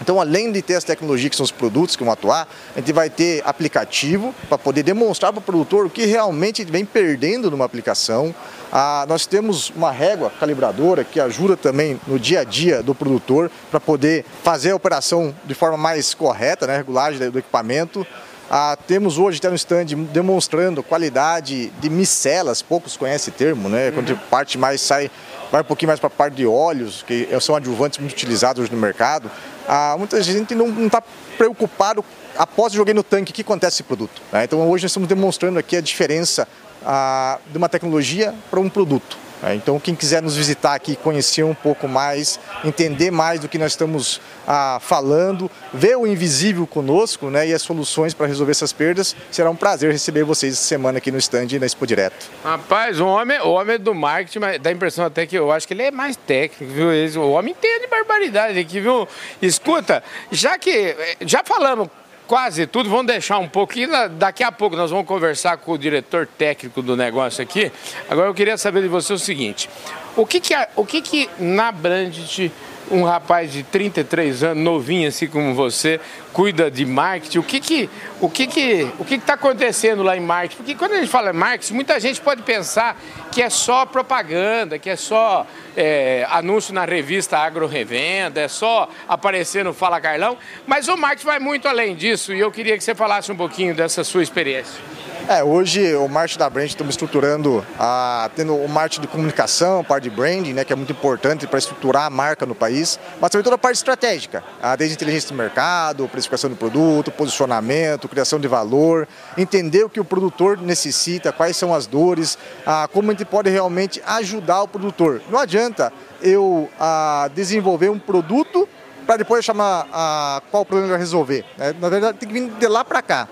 Então, 0.04 0.20
além 0.20 0.52
de 0.52 0.62
ter 0.62 0.76
as 0.76 0.84
tecnologias 0.84 1.30
que 1.30 1.36
são 1.38 1.46
os 1.46 1.52
produtos 1.52 1.96
que 1.96 2.04
vão 2.04 2.12
atuar, 2.12 2.46
a 2.76 2.80
gente 2.80 2.92
vai 2.92 3.10
ter 3.10 3.42
aplicativo 3.46 4.36
para 4.50 4.58
poder 4.58 4.84
demonstrar 4.84 5.32
para 5.32 5.40
o 5.40 5.42
produtor 5.42 5.86
o 5.86 5.90
que 5.90 6.06
realmente 6.06 6.66
vem 6.66 6.84
perdendo 6.84 7.50
numa 7.50 7.64
aplicação. 7.64 8.36
Ah, 8.70 9.06
nós 9.08 9.26
temos 9.26 9.70
uma 9.70 9.94
régua 9.94 10.30
calibradora 10.30 11.06
que 11.06 11.22
ajuda 11.22 11.56
também 11.56 12.02
no 12.06 12.20
dia 12.20 12.42
a 12.42 12.44
dia 12.44 12.84
do 12.84 12.94
produtor 12.94 13.50
para 13.72 13.80
poder 13.80 14.26
fazer 14.44 14.72
a 14.72 14.76
operação 14.76 15.34
de 15.46 15.54
forma 15.54 15.78
mais 15.78 16.14
correta, 16.14 16.68
né, 16.68 16.76
regulagem 16.76 17.30
do 17.32 17.40
equipamento. 17.40 18.06
Ah, 18.52 18.78
temos 18.86 19.18
hoje 19.18 19.38
até 19.38 19.48
no 19.48 19.56
stand 19.56 19.86
demonstrando 20.12 20.84
qualidade 20.84 21.70
de 21.80 21.90
micelas, 21.90 22.62
poucos 22.62 22.98
conhecem 22.98 23.34
o 23.34 23.38
termo, 23.38 23.70
né? 23.70 23.90
Quando 23.92 24.10
uhum. 24.10 24.18
parte 24.30 24.58
mais 24.58 24.82
sai, 24.82 25.10
vai 25.50 25.62
um 25.62 25.64
pouquinho 25.64 25.88
mais 25.88 26.00
para 26.00 26.08
a 26.08 26.12
parte 26.12 26.36
de 26.36 26.46
óleos, 26.46 27.06
que 27.08 27.30
são 27.40 27.56
adjuvantes 27.56 28.00
muito 28.00 28.12
utilizados 28.12 28.62
hoje 28.62 28.72
no 28.74 28.78
mercado 28.78 29.32
ah, 29.68 29.96
muita 29.98 30.22
gente 30.22 30.54
não 30.56 30.86
está 30.86 31.02
preocupado 31.38 32.04
após 32.38 32.74
joguei 32.74 32.94
no 32.94 33.04
tanque, 33.04 33.32
o 33.32 33.36
que 33.36 33.42
acontece 33.42 33.76
esse 33.76 33.84
produto. 33.84 34.22
Né? 34.32 34.44
Então 34.44 34.60
hoje 34.70 34.84
nós 34.84 34.92
estamos 34.92 35.08
demonstrando 35.08 35.60
aqui 35.60 35.76
a 35.76 35.82
diferença 35.82 36.48
ah, 36.86 37.40
de 37.52 37.58
uma 37.58 37.70
tecnologia 37.70 38.34
para 38.50 38.60
um 38.60 38.70
produto. 38.70 39.18
É, 39.44 39.54
então, 39.54 39.78
quem 39.78 39.94
quiser 39.94 40.22
nos 40.22 40.38
visitar 40.38 40.74
aqui, 40.74 40.96
conhecer 40.96 41.44
um 41.44 41.54
pouco 41.54 41.86
mais, 41.86 42.40
entender 42.64 43.12
mais 43.12 43.42
do 43.42 43.50
que 43.50 43.58
nós 43.58 43.74
estamos 43.74 44.22
ah, 44.48 44.80
falando, 44.82 45.52
ver 45.74 45.98
o 45.98 46.08
invisível 46.08 46.66
conosco 46.66 47.30
né, 47.30 47.48
e 47.50 47.54
as 47.54 47.62
soluções 47.62 48.14
para 48.14 48.26
resolver 48.26 48.52
essas 48.52 48.72
perdas, 48.72 49.14
será 49.30 49.50
um 49.50 49.56
prazer 49.56 49.92
receber 49.92 50.24
vocês 50.24 50.54
essa 50.54 50.64
semana 50.64 51.00
aqui 51.00 51.12
no 51.12 51.18
stand 51.18 51.48
na 51.60 51.66
Expo 51.66 51.86
Direto. 51.86 52.30
Rapaz, 52.42 53.02
o 53.02 53.06
homem, 53.06 53.40
o 53.42 53.50
homem 53.50 53.78
do 53.78 53.94
marketing 53.94 54.40
dá 54.62 54.70
a 54.70 54.74
impressão 54.74 55.06
até 55.06 55.26
que 55.26 55.38
eu 55.38 55.52
acho 55.52 55.68
que 55.68 55.74
ele 55.74 55.84
é 55.84 55.92
mais 55.92 56.16
técnico, 56.16 56.74
viu? 56.74 57.22
O 57.22 57.32
homem 57.32 57.52
entende 57.52 57.88
barbaridade 57.88 58.58
aqui, 58.58 58.80
viu? 58.80 59.08
Escuta, 59.42 60.02
já 60.32 60.58
que 60.58 60.70
eh, 60.70 61.18
já 61.22 61.44
falamos 61.44 61.90
quase 62.28 62.68
tudo. 62.68 62.90
Vamos 62.90 63.08
deixar 63.08 63.38
um 63.38 63.48
pouquinho. 63.48 63.90
Daqui 64.10 64.44
a 64.44 64.52
pouco 64.52 64.76
nós 64.76 64.92
vamos 64.92 65.06
conversar 65.06 65.58
com 65.58 65.72
o 65.72 65.78
diretor 65.78 66.28
técnico 66.28 66.82
do 66.82 66.96
negócio 66.96 67.44
aqui. 67.44 67.72
Agora 68.10 68.28
eu 68.28 68.34
queria 68.34 68.58
saber 68.58 68.82
de 68.82 68.88
você 68.88 69.14
o 69.14 69.20
seguinte: 69.20 69.70
o 70.16 70.26
que, 70.26 70.40
que, 70.40 70.54
o 70.76 70.86
que, 70.86 71.02
que 71.02 71.30
na 71.40 71.72
Brandt 71.72 72.52
um 72.94 73.04
rapaz 73.04 73.52
de 73.52 73.64
33 73.64 74.44
anos, 74.44 74.64
novinho 74.64 75.08
assim 75.08 75.28
como 75.28 75.56
você, 75.56 76.00
cuida 76.32 76.70
de 76.70 76.86
marketing, 76.86 77.40
o 77.40 77.44
que 77.44 77.60
que 77.60 77.90
o 78.22 78.30
que 78.30 78.46
que 78.46 78.88
o 79.00 79.04
que 79.04 79.16
está 79.16 79.34
acontecendo 79.34 80.04
lá 80.04 80.16
em 80.16 80.20
marketing? 80.20 80.58
Porque 80.58 80.76
quando 80.76 80.94
a 80.94 80.98
gente 80.98 81.10
fala 81.10 81.32
em 81.32 81.34
marketing, 81.34 81.74
muita 81.74 82.00
gente 82.00 82.22
pode 82.22 82.44
pensar 82.44 83.00
que 83.32 83.42
é 83.42 83.50
só 83.50 83.86
propaganda, 83.86 84.78
que 84.78 84.90
é 84.90 84.96
só 84.96 85.46
é, 85.76 86.26
anúncio 86.30 86.74
na 86.74 86.86
revista 86.86 87.38
Agro 87.38 87.66
Revenda, 87.66 88.42
é 88.42 88.48
só 88.48 88.88
aparecer 89.08 89.66
no 89.66 89.74
Fala 89.74 90.00
Carlão, 90.00 90.38
mas 90.68 90.88
o 90.88 90.96
marketing 90.96 91.26
vai 91.26 91.40
muito 91.40 91.68
além 91.68 91.96
disso 91.96 92.32
e 92.32 92.40
eu 92.40 92.52
queria 92.52 92.78
que 92.78 92.84
você 92.84 92.94
falasse 92.94 93.32
um 93.32 93.36
pouquinho 93.36 93.74
dessa 93.74 94.04
sua 94.04 94.22
experiência. 94.22 94.80
É, 95.26 95.42
hoje 95.42 95.96
o 95.96 96.10
marketing 96.10 96.38
da 96.38 96.50
Brand 96.50 96.66
estamos 96.66 96.96
estruturando, 96.96 97.66
a, 97.80 98.30
tendo 98.36 98.58
o 98.58 98.68
marketing 98.68 99.02
de 99.04 99.08
comunicação, 99.08 99.80
a 99.80 99.84
parte 99.84 100.10
de 100.10 100.10
branding, 100.10 100.52
né, 100.52 100.66
que 100.66 100.74
é 100.74 100.76
muito 100.76 100.92
importante 100.92 101.48
para 101.48 101.58
estruturar 101.58 102.04
a 102.04 102.10
marca 102.10 102.46
no 102.46 102.54
país, 102.54 103.00
mas 103.22 103.32
também 103.32 103.42
toda 103.42 103.56
a 103.56 103.58
parte 103.58 103.78
estratégica, 103.78 104.44
a, 104.62 104.76
desde 104.76 104.96
inteligência 104.96 105.30
de 105.30 105.36
mercado, 105.36 106.10
precificação 106.10 106.50
do 106.50 106.58
produto, 106.58 107.10
posicionamento, 107.10 108.10
criação 108.10 108.38
de 108.38 108.50
valor, 108.50 109.08
entender 109.38 109.86
o 109.86 109.90
que 109.90 110.00
o 110.00 110.04
produtor 110.04 110.58
necessita, 110.58 111.32
quais 111.32 111.56
são 111.56 111.74
as 111.74 111.88
dores, 111.88 112.38
a, 112.66 112.90
como 112.92 113.10
a 113.10 113.14
gente 113.14 113.24
pode 113.24 113.50
realmente 113.50 114.04
ajudar 114.06 114.64
o 114.64 114.68
produtor. 114.68 115.22
Não 115.30 115.40
adianta 115.40 115.94
eu 116.22 116.70
a, 116.78 117.30
desenvolver 117.34 117.90
um 117.90 117.98
produto 117.98 118.68
para 119.06 119.16
depois 119.16 119.46
chamar 119.46 119.88
a, 119.94 120.42
qual 120.52 120.66
problema 120.66 120.92
vai 120.92 121.00
resolver. 121.00 121.46
Né? 121.58 121.74
Na 121.80 121.88
verdade, 121.88 122.18
tem 122.18 122.28
que 122.28 122.34
vir 122.34 122.50
de 122.50 122.68
lá 122.68 122.84
para 122.84 123.02
cá 123.02 123.30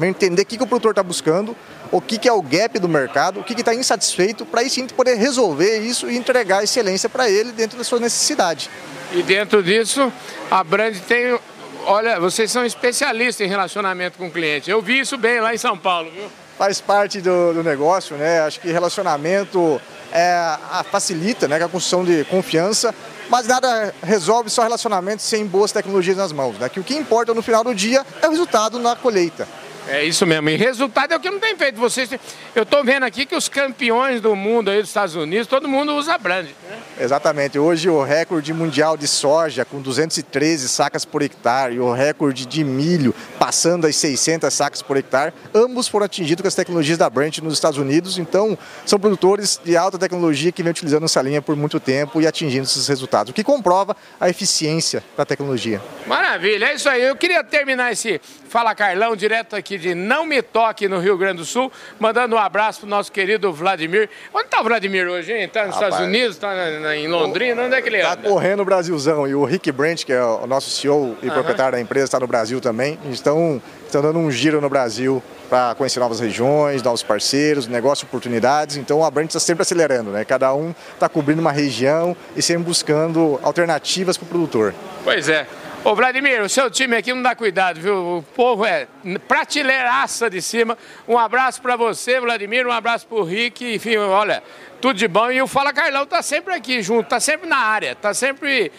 entender 0.00 0.42
o 0.42 0.46
que, 0.46 0.56
que 0.56 0.62
o 0.62 0.66
produtor 0.66 0.92
está 0.92 1.02
buscando, 1.02 1.56
o 1.90 2.00
que, 2.00 2.18
que 2.18 2.28
é 2.28 2.32
o 2.32 2.40
gap 2.40 2.78
do 2.78 2.88
mercado, 2.88 3.40
o 3.40 3.44
que 3.44 3.52
está 3.52 3.74
insatisfeito, 3.74 4.46
para 4.46 4.60
aí 4.60 4.70
sim 4.70 4.86
poder 4.86 5.16
resolver 5.16 5.78
isso 5.80 6.10
e 6.10 6.16
entregar 6.16 6.64
excelência 6.64 7.08
para 7.08 7.28
ele 7.28 7.52
dentro 7.52 7.76
da 7.76 7.84
sua 7.84 8.00
necessidade. 8.00 8.70
E 9.12 9.22
dentro 9.22 9.62
disso, 9.62 10.10
a 10.50 10.64
Brand 10.64 10.96
tem. 11.06 11.38
Olha, 11.84 12.18
vocês 12.18 12.50
são 12.50 12.64
especialistas 12.64 13.46
em 13.46 13.50
relacionamento 13.50 14.16
com 14.16 14.28
o 14.28 14.30
cliente. 14.30 14.70
Eu 14.70 14.80
vi 14.80 15.00
isso 15.00 15.18
bem 15.18 15.40
lá 15.40 15.54
em 15.54 15.58
São 15.58 15.76
Paulo, 15.76 16.10
viu? 16.10 16.30
Faz 16.56 16.80
parte 16.80 17.20
do, 17.20 17.52
do 17.52 17.62
negócio, 17.62 18.16
né? 18.16 18.40
Acho 18.40 18.60
que 18.60 18.70
relacionamento 18.70 19.80
é, 20.12 20.56
facilita 20.90 21.48
né, 21.48 21.56
a 21.56 21.68
construção 21.68 22.04
de 22.04 22.24
confiança, 22.24 22.94
mas 23.28 23.46
nada 23.46 23.94
resolve 24.02 24.50
só 24.50 24.62
relacionamento 24.62 25.22
sem 25.22 25.46
boas 25.46 25.72
tecnologias 25.72 26.16
nas 26.16 26.32
mãos. 26.32 26.58
Né? 26.58 26.68
Que 26.68 26.78
o 26.78 26.84
que 26.84 26.94
importa 26.94 27.34
no 27.34 27.42
final 27.42 27.64
do 27.64 27.74
dia 27.74 28.04
é 28.20 28.26
o 28.26 28.30
resultado 28.30 28.78
na 28.78 28.94
colheita. 28.94 29.48
É 29.88 30.04
isso 30.04 30.24
mesmo. 30.26 30.48
E 30.48 30.56
resultado 30.56 31.12
é 31.12 31.16
o 31.16 31.20
que 31.20 31.30
não 31.30 31.40
tem 31.40 31.56
feito. 31.56 31.76
Vocês, 31.76 32.10
eu 32.54 32.62
estou 32.62 32.84
vendo 32.84 33.04
aqui 33.04 33.26
que 33.26 33.34
os 33.34 33.48
campeões 33.48 34.20
do 34.20 34.36
mundo 34.36 34.70
aí 34.70 34.80
dos 34.80 34.88
Estados 34.88 35.14
Unidos, 35.16 35.46
todo 35.46 35.68
mundo 35.68 35.94
usa 35.94 36.16
brand. 36.18 36.46
Né? 36.72 36.78
Exatamente. 37.00 37.58
Hoje 37.58 37.88
o 37.88 38.02
recorde 38.02 38.52
mundial 38.52 38.96
de 38.96 39.06
soja 39.06 39.64
com 39.64 39.80
213 39.80 40.68
sacas 40.68 41.04
por 41.04 41.22
hectare 41.22 41.74
e 41.74 41.80
o 41.80 41.92
recorde 41.92 42.46
de 42.46 42.64
milho 42.64 43.14
passando 43.38 43.86
as 43.86 43.96
600 43.96 44.52
sacas 44.52 44.80
por 44.80 44.96
hectare, 44.96 45.32
ambos 45.54 45.88
foram 45.88 46.06
atingidos 46.06 46.42
com 46.42 46.48
as 46.48 46.54
tecnologias 46.54 46.96
da 46.96 47.10
Branch 47.10 47.38
nos 47.42 47.54
Estados 47.54 47.78
Unidos. 47.78 48.18
Então, 48.18 48.56
são 48.86 48.98
produtores 48.98 49.60
de 49.62 49.76
alta 49.76 49.98
tecnologia 49.98 50.50
que 50.50 50.62
vêm 50.62 50.70
utilizando 50.70 51.04
essa 51.04 51.20
linha 51.20 51.42
por 51.42 51.54
muito 51.56 51.78
tempo 51.78 52.20
e 52.20 52.26
atingindo 52.26 52.64
esses 52.64 52.88
resultados, 52.88 53.30
o 53.30 53.34
que 53.34 53.44
comprova 53.44 53.96
a 54.20 54.28
eficiência 54.30 55.02
da 55.16 55.24
tecnologia. 55.24 55.82
Maravilha, 56.06 56.66
é 56.66 56.74
isso 56.74 56.88
aí. 56.88 57.02
Eu 57.02 57.16
queria 57.16 57.44
terminar 57.44 57.92
esse 57.92 58.20
Fala 58.48 58.74
Carlão 58.74 59.16
direto 59.16 59.56
aqui 59.56 59.78
de 59.78 59.94
Não 59.94 60.26
Me 60.26 60.42
Toque 60.42 60.86
no 60.86 60.98
Rio 60.98 61.16
Grande 61.16 61.38
do 61.38 61.44
Sul, 61.44 61.72
mandando 61.98 62.36
um 62.36 62.38
abraço 62.38 62.80
pro 62.80 62.88
nosso 62.88 63.10
querido 63.10 63.52
Vladimir. 63.52 64.10
Onde 64.32 64.44
está 64.44 64.60
o 64.60 64.64
Vladimir 64.64 65.08
hoje, 65.08 65.32
hein? 65.32 65.44
Está 65.44 65.66
nos 65.66 65.74
Rapaz, 65.74 65.94
Estados 65.94 66.06
Unidos, 66.06 66.36
está 66.36 66.61
em 66.96 67.08
Londrina, 67.08 67.62
onde 67.62 67.74
é 67.74 67.82
que 67.82 67.88
ele 67.88 67.98
está? 67.98 68.14
Está 68.14 68.28
correndo 68.28 68.60
o 68.60 68.64
Brasilzão. 68.64 69.26
E 69.26 69.34
o 69.34 69.44
Rick 69.44 69.70
Brandt, 69.72 70.04
que 70.06 70.12
é 70.12 70.22
o 70.22 70.46
nosso 70.46 70.70
CEO 70.70 71.16
e 71.22 71.30
proprietário 71.30 71.72
da 71.72 71.80
empresa, 71.80 72.06
está 72.06 72.20
no 72.20 72.26
Brasil 72.26 72.60
também. 72.60 72.98
Estão, 73.10 73.60
estão 73.84 74.02
dando 74.02 74.18
um 74.18 74.30
giro 74.30 74.60
no 74.60 74.68
Brasil 74.68 75.22
para 75.48 75.74
conhecer 75.74 76.00
novas 76.00 76.18
regiões, 76.18 76.82
novos 76.82 77.02
parceiros, 77.02 77.66
negócio, 77.66 78.06
oportunidades. 78.06 78.76
Então 78.76 79.04
a 79.04 79.10
Brandt 79.10 79.30
está 79.30 79.40
sempre 79.40 79.62
acelerando, 79.62 80.10
né? 80.10 80.24
Cada 80.24 80.54
um 80.54 80.74
está 80.94 81.08
cobrindo 81.08 81.40
uma 81.40 81.52
região 81.52 82.16
e 82.34 82.40
sempre 82.40 82.64
buscando 82.64 83.38
alternativas 83.42 84.16
para 84.16 84.24
o 84.24 84.28
produtor. 84.28 84.74
Pois 85.04 85.28
é. 85.28 85.46
Ô 85.84 85.96
Vladimir, 85.96 86.40
o 86.42 86.48
seu 86.48 86.70
time 86.70 86.94
aqui 86.94 87.12
não 87.12 87.22
dá 87.22 87.34
cuidado, 87.34 87.80
viu? 87.80 88.18
O 88.18 88.22
povo 88.36 88.64
é 88.64 88.86
prateleiraça 89.26 90.30
de 90.30 90.40
cima. 90.40 90.78
Um 91.08 91.18
abraço 91.18 91.60
para 91.60 91.74
você, 91.74 92.20
Vladimir, 92.20 92.64
um 92.68 92.70
abraço 92.70 93.04
pro 93.04 93.24
Rick, 93.24 93.74
enfim, 93.74 93.96
olha, 93.96 94.44
tudo 94.80 94.96
de 94.96 95.08
bom. 95.08 95.32
E 95.32 95.42
o 95.42 95.48
Fala 95.48 95.72
Carlão 95.72 96.06
tá 96.06 96.22
sempre 96.22 96.54
aqui 96.54 96.82
junto, 96.82 97.08
tá 97.08 97.18
sempre 97.18 97.48
na 97.48 97.56
área, 97.56 97.96
tá 97.96 98.14
sempre 98.14 98.70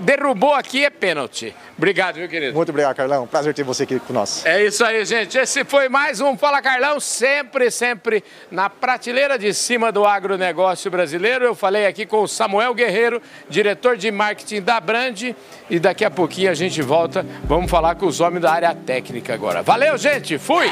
derrubou 0.00 0.54
aqui 0.54 0.84
é 0.84 0.90
pênalti. 0.90 1.54
Obrigado, 1.76 2.16
meu 2.16 2.28
querido. 2.28 2.54
Muito 2.54 2.68
obrigado, 2.70 2.96
Carlão. 2.96 3.26
Prazer 3.26 3.54
ter 3.54 3.62
você 3.62 3.84
aqui 3.84 3.98
com 4.00 4.12
nós. 4.12 4.44
É 4.44 4.64
isso 4.64 4.84
aí, 4.84 5.04
gente. 5.04 5.38
Esse 5.38 5.64
foi 5.64 5.88
mais 5.88 6.20
um 6.20 6.36
Fala 6.36 6.60
Carlão, 6.60 6.98
sempre, 7.00 7.70
sempre 7.70 8.24
na 8.50 8.68
prateleira 8.68 9.38
de 9.38 9.52
cima 9.54 9.92
do 9.92 10.04
agronegócio 10.04 10.90
brasileiro. 10.90 11.44
Eu 11.44 11.54
falei 11.54 11.86
aqui 11.86 12.06
com 12.06 12.22
o 12.22 12.28
Samuel 12.28 12.74
Guerreiro, 12.74 13.22
diretor 13.48 13.96
de 13.96 14.10
marketing 14.10 14.62
da 14.62 14.80
Brand. 14.80 15.34
E 15.70 15.78
daqui 15.78 16.04
a 16.04 16.10
pouquinho 16.10 16.50
a 16.50 16.54
gente 16.54 16.82
volta. 16.82 17.24
Vamos 17.44 17.70
falar 17.70 17.94
com 17.94 18.06
os 18.06 18.20
homens 18.20 18.42
da 18.42 18.52
área 18.52 18.74
técnica 18.74 19.34
agora. 19.34 19.62
Valeu, 19.62 19.96
gente. 19.96 20.38
Fui! 20.38 20.68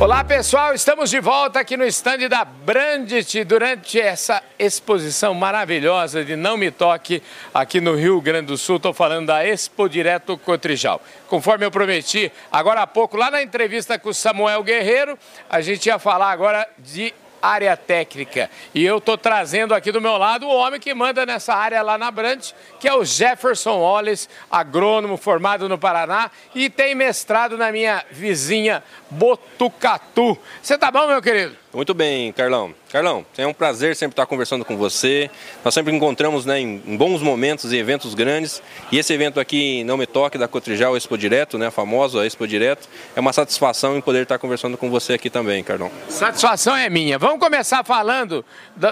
Olá 0.00 0.24
pessoal, 0.24 0.72
estamos 0.72 1.10
de 1.10 1.20
volta 1.20 1.60
aqui 1.60 1.76
no 1.76 1.84
stand 1.84 2.26
da 2.26 2.42
Brandit 2.42 3.44
durante 3.44 4.00
essa 4.00 4.42
exposição 4.58 5.34
maravilhosa 5.34 6.24
de 6.24 6.36
Não 6.36 6.56
Me 6.56 6.70
Toque 6.70 7.22
aqui 7.52 7.82
no 7.82 7.94
Rio 7.94 8.18
Grande 8.18 8.46
do 8.46 8.56
Sul. 8.56 8.76
Estou 8.76 8.94
falando 8.94 9.26
da 9.26 9.46
Expo 9.46 9.90
Direto 9.90 10.38
Cotrijal. 10.38 11.02
Conforme 11.28 11.66
eu 11.66 11.70
prometi 11.70 12.32
agora 12.50 12.80
há 12.80 12.86
pouco, 12.86 13.14
lá 13.14 13.30
na 13.30 13.42
entrevista 13.42 13.98
com 13.98 14.08
o 14.08 14.14
Samuel 14.14 14.62
Guerreiro, 14.62 15.18
a 15.50 15.60
gente 15.60 15.84
ia 15.84 15.98
falar 15.98 16.30
agora 16.30 16.66
de 16.78 17.12
área 17.42 17.76
técnica. 17.76 18.50
E 18.74 18.84
eu 18.84 18.98
estou 18.98 19.16
trazendo 19.16 19.74
aqui 19.74 19.90
do 19.92 20.00
meu 20.00 20.16
lado 20.16 20.46
o 20.46 20.54
homem 20.54 20.80
que 20.80 20.94
manda 20.94 21.24
nessa 21.24 21.54
área 21.54 21.82
lá 21.82 21.96
na 21.96 22.10
Brant, 22.10 22.52
que 22.78 22.88
é 22.88 22.94
o 22.94 23.04
Jefferson 23.04 23.78
Wallace, 23.78 24.28
agrônomo 24.50 25.16
formado 25.16 25.68
no 25.68 25.78
Paraná 25.78 26.30
e 26.54 26.68
tem 26.68 26.94
mestrado 26.94 27.56
na 27.56 27.70
minha 27.72 28.04
vizinha 28.10 28.82
Botucatu. 29.10 30.38
Você 30.62 30.78
tá 30.78 30.90
bom, 30.90 31.06
meu 31.06 31.20
querido? 31.20 31.56
Muito 31.72 31.94
bem, 31.94 32.32
Carlão. 32.32 32.74
Carlão, 32.90 33.24
é 33.38 33.46
um 33.46 33.54
prazer 33.54 33.94
sempre 33.94 34.14
estar 34.14 34.26
conversando 34.26 34.64
com 34.64 34.76
você. 34.76 35.30
Nós 35.64 35.72
sempre 35.72 35.94
encontramos 35.94 36.44
né, 36.44 36.58
em, 36.58 36.96
bons 36.96 37.22
momentos 37.22 37.72
e 37.72 37.76
eventos 37.76 38.12
grandes. 38.12 38.60
E 38.90 38.98
esse 38.98 39.12
evento 39.12 39.38
aqui, 39.38 39.84
Não 39.84 39.96
Me 39.96 40.04
Toque, 40.04 40.36
da 40.36 40.48
Cotrijal 40.48 40.96
Expo 40.96 41.16
Direto, 41.16 41.56
né, 41.56 41.68
a 41.68 41.70
famosa 41.70 42.26
Expo 42.26 42.48
Direto, 42.48 42.88
é 43.14 43.20
uma 43.20 43.32
satisfação 43.32 43.96
em 43.96 44.00
poder 44.00 44.24
estar 44.24 44.38
conversando 44.40 44.76
com 44.76 44.90
você 44.90 45.12
aqui 45.12 45.30
também, 45.30 45.62
Carlão. 45.62 45.92
Satisfação 46.08 46.76
é 46.76 46.90
minha. 46.90 47.16
Vamos 47.16 47.29
começar 47.38 47.84
falando 47.84 48.44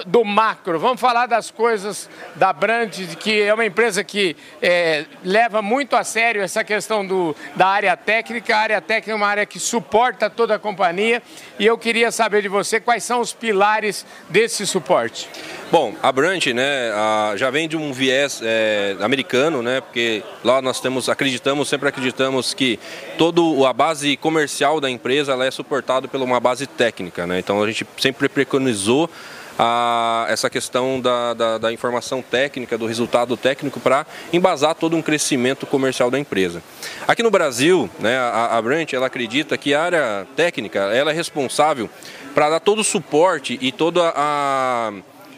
do, 0.07 0.25
macro, 0.25 0.79
vamos 0.79 1.01
falar 1.01 1.27
das 1.27 1.51
coisas 1.51 2.09
da 2.37 2.53
Brand, 2.53 2.95
que 3.19 3.41
é 3.41 3.53
uma 3.53 3.65
empresa 3.65 4.05
que 4.05 4.37
é, 4.61 5.05
leva 5.25 5.63
muito 5.63 5.97
a 5.97 6.05
sério 6.05 6.43
essa 6.43 6.63
questão 6.63 7.07
do, 7.07 7.35
da 7.57 7.67
área 7.67 7.97
técnica. 7.97 8.57
A 8.57 8.61
área 8.61 8.81
técnica 8.81 9.13
é 9.13 9.15
uma 9.15 9.27
área 9.27 9.47
que 9.47 9.59
suporta 9.59 10.29
toda 10.29 10.55
a 10.55 10.59
companhia. 10.59 11.23
E 11.59 11.67
eu 11.67 11.79
queria 11.79 12.11
saber 12.11 12.43
de 12.43 12.49
você 12.49 12.81
quais 12.81 13.05
são 13.05 13.21
os 13.21 13.33
pilares 13.33 14.05
desse 14.29 14.67
suporte? 14.67 15.29
Bom, 15.71 15.95
a 16.03 16.11
Brant, 16.11 16.47
né, 16.47 16.91
já 17.37 17.51
vem 17.51 17.69
de 17.69 17.77
um 17.77 17.93
viés 17.93 18.41
é, 18.43 18.97
americano, 19.01 19.63
né, 19.63 19.83
porque 19.83 20.23
lá 20.43 20.63
nós 20.63 20.81
temos, 20.81 21.11
acreditamos, 21.11 21.69
sempre 21.69 21.91
acreditamos 21.91 22.55
que 22.55 22.81
toda 23.19 23.43
a 23.69 23.73
base 23.75 24.17
comercial 24.17 24.81
da 24.81 24.89
empresa 24.89 25.33
ela 25.33 25.45
é 25.45 25.51
suportada 25.51 26.09
por 26.09 26.19
uma 26.23 26.41
base 26.41 26.67
técnica, 26.67 27.27
né, 27.27 27.39
então 27.39 27.63
a 27.63 27.67
gente 27.67 27.87
sempre 27.99 28.28
preconizou 28.29 29.11
a, 29.59 30.27
essa 30.29 30.49
questão 30.49 31.01
da, 31.01 31.35
da, 31.35 31.59
da, 31.59 31.73
informação 31.73 32.23
técnica, 32.23 32.79
do 32.79 32.87
resultado 32.87 33.37
técnico 33.37 33.81
para 33.81 34.07
embasar 34.33 34.75
todo 34.77 34.97
um 34.97 35.03
crescimento 35.03 35.67
comercial 35.67 36.11
da 36.11 36.19
empresa. 36.19 36.63
Aqui 37.09 37.23
no 37.23 37.31
Brasil, 37.31 37.91
né, 37.99 38.17
a, 38.17 38.57
a 38.57 38.63
Brant 38.63 38.93
ela 38.93 39.09
acredita 39.09 39.59
que 39.59 39.75
a 39.75 39.83
área 39.83 40.27
técnica 40.37 40.79
ela 40.95 41.11
é 41.11 41.15
responsável 41.15 41.91
para 42.35 42.51
dar 42.51 42.61
todo 42.61 42.81
o 42.81 42.85
suporte 42.85 43.59
e 43.61 43.73
toda 43.73 44.13
a, 44.15 44.93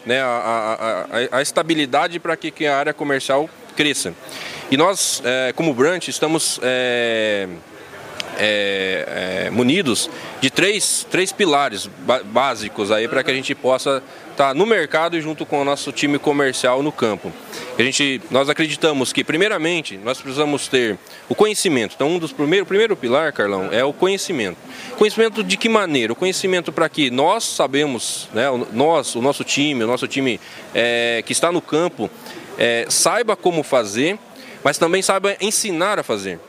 né, 0.05 0.21
a, 0.21 1.07
a, 1.31 1.37
a 1.37 1.41
estabilidade 1.41 2.19
para 2.19 2.37
que, 2.37 2.51
que, 2.51 2.67
a 2.67 2.77
área 2.77 2.93
comercial 2.93 3.49
cresça. 3.75 4.13
E 4.69 4.77
nós, 4.77 5.21
é, 5.25 5.51
como 5.53 5.73
Brant, 5.73 6.07
estamos 6.07 6.59
é, 6.61 7.47
é, 8.43 9.45
é, 9.45 9.49
munidos 9.51 10.09
de 10.41 10.49
três, 10.49 11.05
três 11.11 11.31
pilares 11.31 11.87
básicos 12.25 12.91
aí 12.91 13.07
para 13.07 13.23
que 13.23 13.29
a 13.29 13.33
gente 13.33 13.53
possa 13.53 14.01
estar 14.31 14.55
no 14.55 14.65
mercado 14.65 15.15
e 15.15 15.21
junto 15.21 15.45
com 15.45 15.61
o 15.61 15.63
nosso 15.63 15.91
time 15.91 16.17
comercial 16.17 16.81
no 16.81 16.91
campo. 16.91 17.31
A 17.77 17.83
gente, 17.83 18.19
nós 18.31 18.49
acreditamos 18.49 19.13
que, 19.13 19.23
primeiramente, 19.23 19.97
nós 19.97 20.19
precisamos 20.19 20.67
ter 20.67 20.97
o 21.29 21.35
conhecimento. 21.35 21.93
Então, 21.95 22.09
um 22.09 22.17
dos 22.17 22.31
primeiros, 22.31 22.67
primeiro 22.67 22.95
pilar, 22.95 23.31
Carlão, 23.31 23.69
é 23.71 23.83
o 23.83 23.93
conhecimento. 23.93 24.57
Conhecimento 24.97 25.43
de 25.43 25.55
que 25.55 25.69
maneira? 25.69 26.11
O 26.11 26.15
conhecimento 26.15 26.71
para 26.71 26.89
que 26.89 27.11
nós 27.11 27.43
sabemos, 27.43 28.27
né, 28.33 28.45
nós, 28.73 29.13
o 29.15 29.21
nosso 29.21 29.43
time, 29.43 29.83
o 29.83 29.87
nosso 29.87 30.07
time 30.07 30.39
é, 30.73 31.21
que 31.23 31.31
está 31.31 31.51
no 31.51 31.61
campo, 31.61 32.09
é, 32.57 32.87
saiba 32.89 33.35
como 33.35 33.61
fazer, 33.61 34.17
mas 34.63 34.79
também 34.79 35.03
saiba 35.03 35.35
ensinar 35.39 35.99
a 35.99 36.03
fazer. 36.03 36.39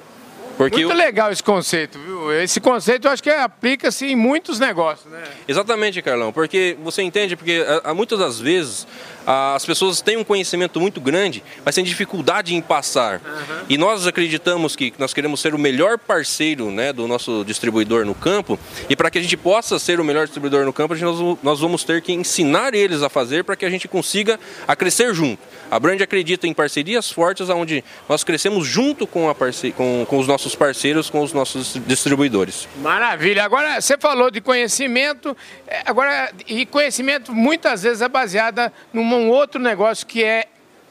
Porque 0.56 0.84
Muito 0.84 0.96
legal 0.96 1.32
esse 1.32 1.42
conceito, 1.42 1.98
viu? 1.98 2.32
Esse 2.32 2.60
conceito 2.60 3.06
eu 3.06 3.10
acho 3.10 3.22
que 3.22 3.30
aplica-se 3.30 4.06
em 4.06 4.16
muitos 4.16 4.58
negócios, 4.58 5.10
né? 5.10 5.22
Exatamente, 5.48 6.00
Carlão, 6.02 6.32
porque 6.32 6.76
você 6.82 7.02
entende, 7.02 7.36
porque 7.36 7.64
há, 7.82 7.94
muitas 7.94 8.18
das 8.18 8.38
vezes 8.38 8.86
as 9.26 9.64
pessoas 9.64 10.00
têm 10.00 10.16
um 10.16 10.24
conhecimento 10.24 10.80
muito 10.80 11.00
grande, 11.00 11.42
mas 11.64 11.74
têm 11.74 11.84
dificuldade 11.84 12.54
em 12.54 12.60
passar. 12.60 13.20
Uhum. 13.24 13.64
E 13.68 13.78
nós 13.78 14.06
acreditamos 14.06 14.74
que 14.74 14.92
nós 14.98 15.14
queremos 15.14 15.40
ser 15.40 15.54
o 15.54 15.58
melhor 15.58 15.98
parceiro 15.98 16.70
né, 16.70 16.92
do 16.92 17.06
nosso 17.06 17.44
distribuidor 17.44 18.04
no 18.04 18.14
campo, 18.14 18.58
e 18.88 18.96
para 18.96 19.10
que 19.10 19.18
a 19.18 19.22
gente 19.22 19.36
possa 19.36 19.78
ser 19.78 20.00
o 20.00 20.04
melhor 20.04 20.24
distribuidor 20.24 20.64
no 20.64 20.72
campo, 20.72 20.94
nós, 20.94 21.38
nós 21.42 21.60
vamos 21.60 21.84
ter 21.84 22.02
que 22.02 22.12
ensinar 22.12 22.74
eles 22.74 23.02
a 23.02 23.08
fazer 23.08 23.44
para 23.44 23.56
que 23.56 23.64
a 23.64 23.70
gente 23.70 23.88
consiga 23.88 24.38
a 24.66 24.74
crescer 24.74 25.14
junto. 25.14 25.40
A 25.70 25.78
Brand 25.78 26.00
acredita 26.00 26.46
em 26.46 26.52
parcerias 26.52 27.10
fortes, 27.10 27.48
onde 27.48 27.82
nós 28.08 28.22
crescemos 28.22 28.66
junto 28.66 29.06
com, 29.06 29.28
a 29.28 29.34
parce... 29.34 29.72
com, 29.72 30.04
com 30.06 30.18
os 30.18 30.26
nossos 30.26 30.54
parceiros, 30.54 31.08
com 31.08 31.22
os 31.22 31.32
nossos 31.32 31.80
distribuidores. 31.86 32.68
Maravilha. 32.82 33.44
Agora, 33.44 33.80
você 33.80 33.96
falou 33.96 34.30
de 34.30 34.40
conhecimento, 34.40 35.36
é, 35.66 35.82
agora, 35.86 36.30
e 36.46 36.66
conhecimento 36.66 37.32
muitas 37.32 37.82
vezes 37.82 38.02
é 38.02 38.08
baseada 38.08 38.72
num 39.12 39.28
outro 39.28 39.60
negócio 39.60 40.06
que 40.06 40.24
é 40.24 40.46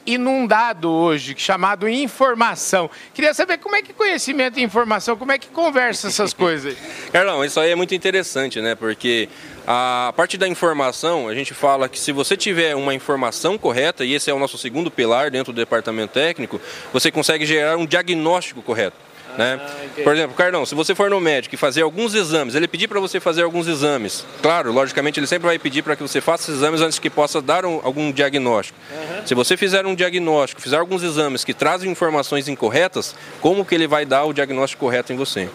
inundado 0.06 0.90
hoje, 0.90 1.34
chamado 1.36 1.88
informação. 1.88 2.90
Queria 3.14 3.32
saber 3.34 3.58
como 3.58 3.76
é 3.76 3.82
que 3.82 3.92
conhecimento 3.92 4.58
e 4.58 4.62
informação, 4.62 5.16
como 5.16 5.32
é 5.32 5.38
que 5.38 5.48
conversa 5.48 6.08
essas 6.08 6.32
coisas? 6.34 6.76
Carlão, 7.12 7.44
isso 7.44 7.58
aí 7.60 7.70
é 7.70 7.74
muito 7.74 7.94
interessante, 7.94 8.60
né? 8.60 8.74
Porque 8.74 9.28
a 9.66 10.12
parte 10.16 10.36
da 10.36 10.48
informação, 10.48 11.28
a 11.28 11.34
gente 11.34 11.54
fala 11.54 11.88
que 11.88 11.98
se 11.98 12.10
você 12.10 12.36
tiver 12.36 12.74
uma 12.74 12.94
informação 12.94 13.56
correta, 13.56 14.04
e 14.04 14.14
esse 14.14 14.30
é 14.30 14.34
o 14.34 14.38
nosso 14.38 14.58
segundo 14.58 14.90
pilar 14.90 15.30
dentro 15.30 15.52
do 15.52 15.56
departamento 15.56 16.14
técnico, 16.14 16.60
você 16.92 17.10
consegue 17.10 17.46
gerar 17.46 17.76
um 17.76 17.86
diagnóstico 17.86 18.62
correto. 18.62 19.11
Né? 19.36 19.58
Ah, 19.60 20.02
Por 20.02 20.14
exemplo, 20.14 20.36
Carlão, 20.36 20.66
se 20.66 20.74
você 20.74 20.94
for 20.94 21.08
no 21.08 21.20
médico 21.20 21.54
e 21.54 21.58
fazer 21.58 21.82
alguns 21.82 22.14
exames, 22.14 22.54
ele 22.54 22.68
pedir 22.68 22.88
para 22.88 23.00
você 23.00 23.18
fazer 23.18 23.42
alguns 23.42 23.66
exames, 23.66 24.24
claro, 24.42 24.72
logicamente 24.72 25.18
ele 25.18 25.26
sempre 25.26 25.46
vai 25.46 25.58
pedir 25.58 25.82
para 25.82 25.96
que 25.96 26.02
você 26.02 26.20
faça 26.20 26.44
esses 26.44 26.56
exames 26.56 26.80
antes 26.80 26.98
que 26.98 27.08
possa 27.08 27.40
dar 27.40 27.64
um, 27.64 27.80
algum 27.82 28.12
diagnóstico. 28.12 28.78
Uhum. 28.90 29.26
Se 29.26 29.34
você 29.34 29.56
fizer 29.56 29.86
um 29.86 29.94
diagnóstico, 29.94 30.60
fizer 30.60 30.78
alguns 30.78 31.02
exames 31.02 31.44
que 31.44 31.54
trazem 31.54 31.90
informações 31.90 32.48
incorretas, 32.48 33.14
como 33.40 33.64
que 33.64 33.74
ele 33.74 33.86
vai 33.86 34.04
dar 34.04 34.24
o 34.24 34.32
diagnóstico 34.32 34.80
correto 34.84 35.12
em 35.12 35.16
você? 35.16 35.48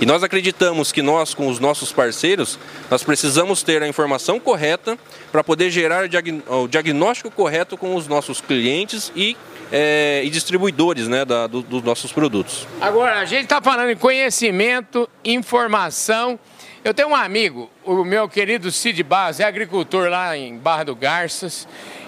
E 0.00 0.06
nós 0.06 0.22
acreditamos 0.22 0.92
que 0.92 1.02
nós, 1.02 1.34
com 1.34 1.48
os 1.48 1.58
nossos 1.58 1.92
parceiros, 1.92 2.58
nós 2.90 3.02
precisamos 3.02 3.62
ter 3.62 3.82
a 3.82 3.88
informação 3.88 4.38
correta 4.38 4.98
para 5.32 5.42
poder 5.42 5.70
gerar 5.70 6.04
o 6.04 6.68
diagnóstico 6.68 7.30
correto 7.30 7.76
com 7.76 7.94
os 7.94 8.06
nossos 8.06 8.40
clientes 8.40 9.10
e 9.16 9.36
é, 9.72 10.22
e 10.24 10.30
distribuidores 10.30 11.08
né, 11.08 11.24
da, 11.24 11.46
do, 11.46 11.62
dos 11.62 11.82
nossos 11.82 12.12
produtos. 12.12 12.66
Agora, 12.80 13.18
a 13.20 13.24
gente 13.24 13.44
está 13.44 13.60
falando 13.60 13.90
em 13.90 13.96
conhecimento, 13.96 15.08
informação. 15.24 16.38
Eu 16.84 16.92
tenho 16.92 17.08
um 17.08 17.14
amigo, 17.14 17.70
o 17.84 18.04
meu 18.04 18.28
querido 18.28 18.70
Cid 18.70 19.02
Barros, 19.02 19.40
é 19.40 19.44
agricultor 19.44 20.08
lá 20.08 20.36
em 20.36 20.56
Barra 20.58 20.84
do 20.84 20.94
Garças 20.94 21.66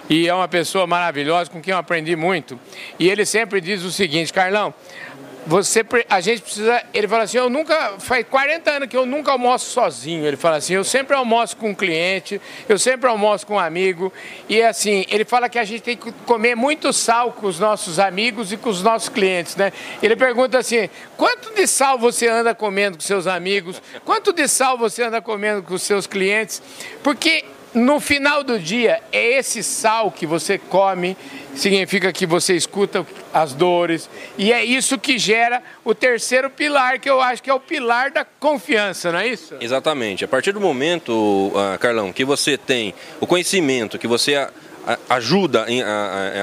e 0.09 0.27
é 0.27 0.33
uma 0.33 0.47
pessoa 0.47 0.87
maravilhosa 0.87 1.49
com 1.49 1.59
quem 1.59 1.71
eu 1.71 1.77
aprendi 1.77 2.15
muito. 2.15 2.59
E 2.99 3.09
ele 3.09 3.25
sempre 3.25 3.59
diz 3.59 3.83
o 3.83 3.91
seguinte, 3.91 4.31
Carlão, 4.31 4.73
você, 5.47 5.85
a 6.09 6.19
gente 6.19 6.41
precisa. 6.41 6.83
Ele 6.93 7.07
fala 7.07 7.23
assim: 7.23 7.37
eu 7.37 7.49
nunca. 7.49 7.93
Faz 7.99 8.25
40 8.29 8.69
anos 8.69 8.89
que 8.89 8.97
eu 8.97 9.05
nunca 9.05 9.31
almoço 9.31 9.71
sozinho. 9.71 10.25
Ele 10.25 10.35
fala 10.35 10.57
assim: 10.57 10.73
eu 10.73 10.83
sempre 10.83 11.15
almoço 11.15 11.55
com 11.55 11.69
um 11.69 11.73
cliente, 11.73 12.41
eu 12.67 12.77
sempre 12.77 13.09
almoço 13.09 13.47
com 13.47 13.55
um 13.55 13.59
amigo. 13.59 14.11
E 14.49 14.61
assim, 14.61 15.05
ele 15.09 15.23
fala 15.23 15.47
que 15.47 15.57
a 15.57 15.63
gente 15.63 15.81
tem 15.81 15.95
que 15.95 16.11
comer 16.25 16.53
muito 16.53 16.91
sal 16.91 17.31
com 17.31 17.47
os 17.47 17.59
nossos 17.59 17.97
amigos 17.97 18.51
e 18.51 18.57
com 18.57 18.69
os 18.69 18.83
nossos 18.83 19.07
clientes, 19.07 19.55
né? 19.55 19.71
Ele 20.03 20.17
pergunta 20.17 20.57
assim: 20.57 20.89
quanto 21.15 21.53
de 21.55 21.65
sal 21.65 21.97
você 21.97 22.27
anda 22.27 22.53
comendo 22.53 22.97
com 22.97 23.03
seus 23.03 23.25
amigos? 23.25 23.81
Quanto 24.03 24.33
de 24.33 24.49
sal 24.49 24.77
você 24.77 25.03
anda 25.03 25.21
comendo 25.21 25.63
com 25.63 25.77
seus 25.77 26.05
clientes? 26.05 26.61
Porque 27.01 27.45
no 27.73 27.99
final 27.99 28.43
do 28.43 28.59
dia, 28.59 29.01
é 29.11 29.37
esse 29.37 29.61
sal 29.61 30.11
que 30.11 30.25
você 30.25 30.57
come, 30.57 31.17
significa 31.55 32.11
que 32.13 32.25
você 32.25 32.55
escuta 32.55 33.05
as 33.33 33.53
dores, 33.53 34.09
e 34.37 34.51
é 34.51 34.63
isso 34.63 34.97
que 34.97 35.17
gera 35.17 35.61
o 35.83 35.93
terceiro 35.93 36.49
pilar, 36.49 36.99
que 36.99 37.09
eu 37.09 37.21
acho 37.21 37.43
que 37.43 37.49
é 37.49 37.53
o 37.53 37.59
pilar 37.59 38.11
da 38.11 38.25
confiança, 38.25 39.11
não 39.11 39.19
é 39.19 39.27
isso? 39.27 39.55
Exatamente. 39.59 40.23
A 40.23 40.27
partir 40.27 40.51
do 40.51 40.61
momento, 40.61 41.11
uh, 41.13 41.77
Carlão, 41.79 42.11
que 42.11 42.25
você 42.25 42.57
tem 42.57 42.93
o 43.19 43.27
conhecimento, 43.27 43.99
que 43.99 44.07
você 44.07 44.47
ajuda, 45.09 45.65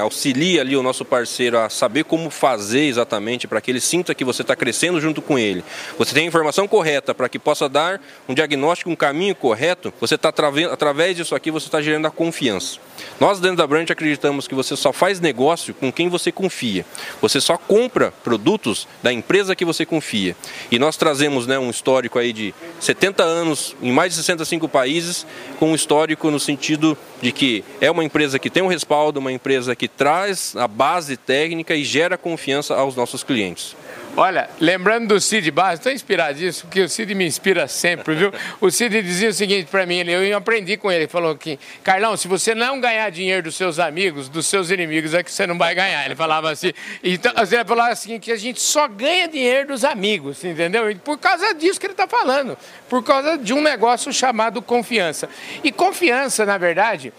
auxilia 0.01 0.61
ali 0.61 0.77
o 0.77 0.83
nosso 0.83 1.03
parceiro 1.03 1.57
a 1.57 1.69
saber 1.69 2.03
como 2.03 2.29
fazer 2.29 2.85
exatamente 2.85 3.47
para 3.47 3.59
que 3.59 3.71
ele 3.71 3.81
sinta 3.81 4.13
que 4.13 4.23
você 4.23 4.41
está 4.41 4.55
crescendo 4.55 5.01
junto 5.01 5.21
com 5.21 5.39
ele. 5.39 5.63
Você 5.97 6.13
tem 6.13 6.25
a 6.25 6.27
informação 6.27 6.67
correta 6.67 7.13
para 7.13 7.27
que 7.27 7.39
possa 7.39 7.67
dar 7.67 7.99
um 8.27 8.33
diagnóstico, 8.33 8.89
um 8.89 8.95
caminho 8.95 9.35
correto. 9.35 9.93
Você 9.99 10.15
está 10.15 10.29
através 10.29 11.15
disso 11.15 11.33
aqui 11.33 11.49
você 11.49 11.67
está 11.67 11.81
gerando 11.81 12.05
a 12.05 12.11
confiança. 12.11 12.79
Nós 13.19 13.39
dentro 13.39 13.57
da 13.57 13.67
Branch 13.67 13.89
acreditamos 13.91 14.47
que 14.47 14.55
você 14.55 14.75
só 14.75 14.93
faz 14.93 15.19
negócio 15.19 15.73
com 15.73 15.91
quem 15.91 16.09
você 16.09 16.31
confia. 16.31 16.85
Você 17.21 17.41
só 17.41 17.57
compra 17.57 18.13
produtos 18.23 18.87
da 19.01 19.11
empresa 19.11 19.55
que 19.55 19.65
você 19.65 19.85
confia. 19.85 20.35
E 20.71 20.77
nós 20.77 20.97
trazemos 20.97 21.47
né, 21.47 21.57
um 21.57 21.69
histórico 21.69 22.19
aí 22.19 22.31
de 22.31 22.53
70 22.79 23.23
anos 23.23 23.75
em 23.81 23.91
mais 23.91 24.11
de 24.11 24.17
65 24.17 24.67
países, 24.67 25.25
com 25.59 25.71
um 25.71 25.75
histórico 25.75 26.29
no 26.29 26.39
sentido 26.39 26.97
de 27.21 27.31
que 27.31 27.63
é 27.81 27.89
uma 27.89 28.03
empresa 28.03 28.34
que 28.39 28.49
tem 28.49 28.63
um 28.63 28.67
respaldo, 28.67 29.19
uma 29.19 29.31
empresa 29.31 29.75
que 29.75 29.87
traz 29.87 30.55
a 30.55 30.67
base 30.67 31.17
técnica 31.17 31.75
e 31.75 31.83
gera 31.83 32.17
confiança 32.17 32.75
aos 32.75 32.95
nossos 32.95 33.23
clientes. 33.23 33.75
Olha, 34.17 34.49
lembrando 34.61 35.09
do 35.09 35.19
Cid 35.19 35.51
Barros, 35.51 35.79
estou 35.79 35.91
inspiradíssimo, 35.91 36.69
porque 36.69 36.81
o 36.81 36.87
Cid 36.87 37.13
me 37.13 37.25
inspira 37.25 37.67
sempre, 37.67 38.15
viu? 38.15 38.31
O 38.61 38.71
Cid 38.71 39.01
dizia 39.01 39.27
o 39.27 39.33
seguinte 39.33 39.67
para 39.69 39.85
mim, 39.85 39.97
eu 40.07 40.37
aprendi 40.37 40.77
com 40.77 40.89
ele, 40.89 41.03
ele 41.03 41.07
falou 41.09 41.35
que, 41.35 41.59
Carlão, 41.83 42.15
se 42.15 42.25
você 42.25 42.55
não 42.55 42.79
ganhar 42.79 43.09
dinheiro 43.09 43.43
dos 43.43 43.57
seus 43.57 43.77
amigos, 43.77 44.29
dos 44.29 44.47
seus 44.47 44.69
inimigos, 44.69 45.13
é 45.13 45.21
que 45.21 45.29
você 45.29 45.45
não 45.45 45.57
vai 45.57 45.75
ganhar. 45.75 46.05
Ele 46.05 46.15
falava 46.15 46.49
assim, 46.49 46.71
então, 47.03 47.33
ele 47.37 47.65
falava 47.65 47.91
assim, 47.91 48.17
que 48.17 48.31
a 48.31 48.37
gente 48.37 48.61
só 48.61 48.87
ganha 48.87 49.27
dinheiro 49.27 49.67
dos 49.67 49.83
amigos, 49.83 50.45
entendeu? 50.45 50.89
E 50.89 50.95
por 50.95 51.17
causa 51.17 51.53
disso 51.53 51.77
que 51.77 51.85
ele 51.85 51.91
está 51.91 52.07
falando, 52.07 52.57
por 52.87 53.03
causa 53.03 53.37
de 53.37 53.53
um 53.53 53.61
negócio 53.61 54.13
chamado 54.13 54.61
confiança. 54.61 55.27
E 55.61 55.73
confiança, 55.73 56.45
na 56.45 56.57
verdade, 56.57 57.11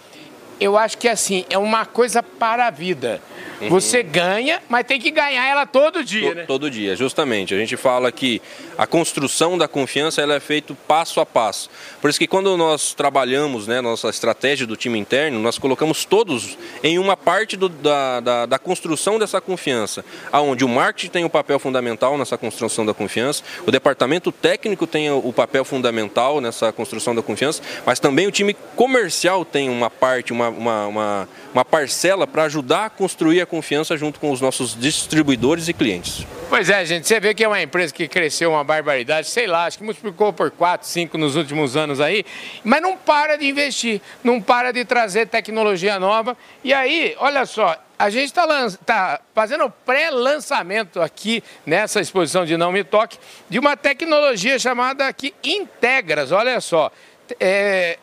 eu 0.61 0.77
acho 0.77 0.99
que 0.99 1.09
assim, 1.09 1.45
é 1.51 1.59
uma 1.59 1.85
coisa 1.85 2.23
para 2.23 2.67
a 2.67 2.71
vida. 2.71 3.21
Uhum. 3.61 3.69
Você 3.71 4.03
ganha, 4.03 4.61
mas 4.69 4.85
tem 4.85 5.01
que 5.01 5.11
ganhar 5.11 5.47
ela 5.47 5.65
todo 5.65 6.05
dia, 6.05 6.35
né? 6.35 6.45
Todo 6.47 6.71
dia, 6.71 6.95
justamente. 6.95 7.55
A 7.55 7.59
gente 7.59 7.77
fala 7.77 8.13
que 8.13 8.43
a 8.77 8.87
construção 8.87 9.57
da 9.57 9.67
confiança 9.67 10.21
ela 10.21 10.35
é 10.35 10.41
feita 10.41 10.77
passo 10.87 11.21
a 11.21 11.27
passo. 11.27 11.71
Por 12.01 12.11
isso 12.11 12.19
que 12.19 12.27
quando 12.27 12.55
nós 12.57 12.93
trabalhamos, 12.93 13.67
né, 13.67 13.81
nossa 13.81 14.09
estratégia 14.11 14.67
do 14.67 14.77
time 14.77 14.99
interno, 14.99 15.39
nós 15.39 15.59
colocamos 15.59 16.05
todos 16.05 16.59
em 16.83 16.99
uma 16.99 17.17
parte 17.17 17.57
do, 17.57 17.69
da, 17.69 18.21
da, 18.21 18.47
da, 18.47 18.59
construção 18.59 19.19
dessa 19.19 19.41
confiança, 19.41 20.05
aonde 20.31 20.65
o 20.65 20.69
marketing 20.69 21.11
tem 21.11 21.25
um 21.25 21.29
papel 21.29 21.59
fundamental 21.59 22.19
nessa 22.19 22.37
construção 22.37 22.85
da 22.85 22.93
confiança, 22.93 23.43
o 23.67 23.71
departamento 23.71 24.31
técnico 24.31 24.87
tem 24.87 25.11
o 25.11 25.33
papel 25.33 25.65
fundamental 25.65 26.41
nessa 26.41 26.73
construção 26.73 27.15
da 27.15 27.23
confiança, 27.23 27.63
mas 27.87 27.99
também 27.99 28.27
o 28.27 28.31
time 28.31 28.55
comercial 28.75 29.45
tem 29.45 29.71
uma 29.71 29.89
parte, 29.89 30.33
uma, 30.33 30.46
uma, 30.49 30.87
uma, 30.87 31.29
uma 31.53 31.65
parcela 31.65 32.27
para 32.27 32.45
ajudar 32.45 32.87
a 32.87 32.91
construir 32.91 33.41
a 33.41 33.47
confiança 33.47 33.97
junto 33.97 34.21
com 34.21 34.31
os 34.31 34.41
nossos 34.41 34.79
distribuidores 34.79 35.69
e 35.69 35.73
clientes. 35.73 36.27
Pois 36.49 36.71
é, 36.71 36.85
gente, 36.85 37.07
você 37.07 37.19
vê 37.19 37.35
que 37.35 37.43
é 37.43 37.49
uma 37.49 37.61
empresa 37.61 37.93
que 37.93 38.07
cresceu 38.07 38.51
uma 38.53 38.63
barbaridade, 38.63 39.29
sei 39.29 39.47
lá, 39.47 39.67
acho 39.67 39.79
que 39.79 39.85
multiplicou 39.85 40.33
por 40.33 40.51
4, 40.51 40.87
5 40.87 41.19
nos 41.19 41.35
últimos 41.35 41.77
anos 41.77 42.01
aí, 42.01 42.25
mas 42.63 42.81
não 42.81 42.97
para 42.97 43.37
de 43.37 43.49
investir, 43.49 44.01
não 44.23 44.41
para 44.41 44.73
de 44.73 44.85
trazer 44.85 45.27
tecnologia 45.27 45.99
nova. 45.99 46.37
E 46.63 46.73
aí, 46.73 47.17
olha 47.19 47.45
só, 47.47 47.77
a 47.99 48.11
gente 48.11 48.27
está 48.27 48.47
tá 48.85 49.21
fazendo 49.35 49.71
pré-lançamento 49.85 51.01
aqui 51.01 51.43
nessa 51.65 52.01
exposição 52.01 52.45
de 52.45 52.57
Não 52.57 52.71
Me 52.71 52.85
Toque 52.85 53.19
de 53.49 53.59
uma 53.59 53.77
tecnologia 53.77 54.59
chamada 54.59 55.07
aqui 55.07 55.35
Integras. 55.43 56.31
Olha 56.31 56.61
só, 56.61 56.93
é, 57.41 57.99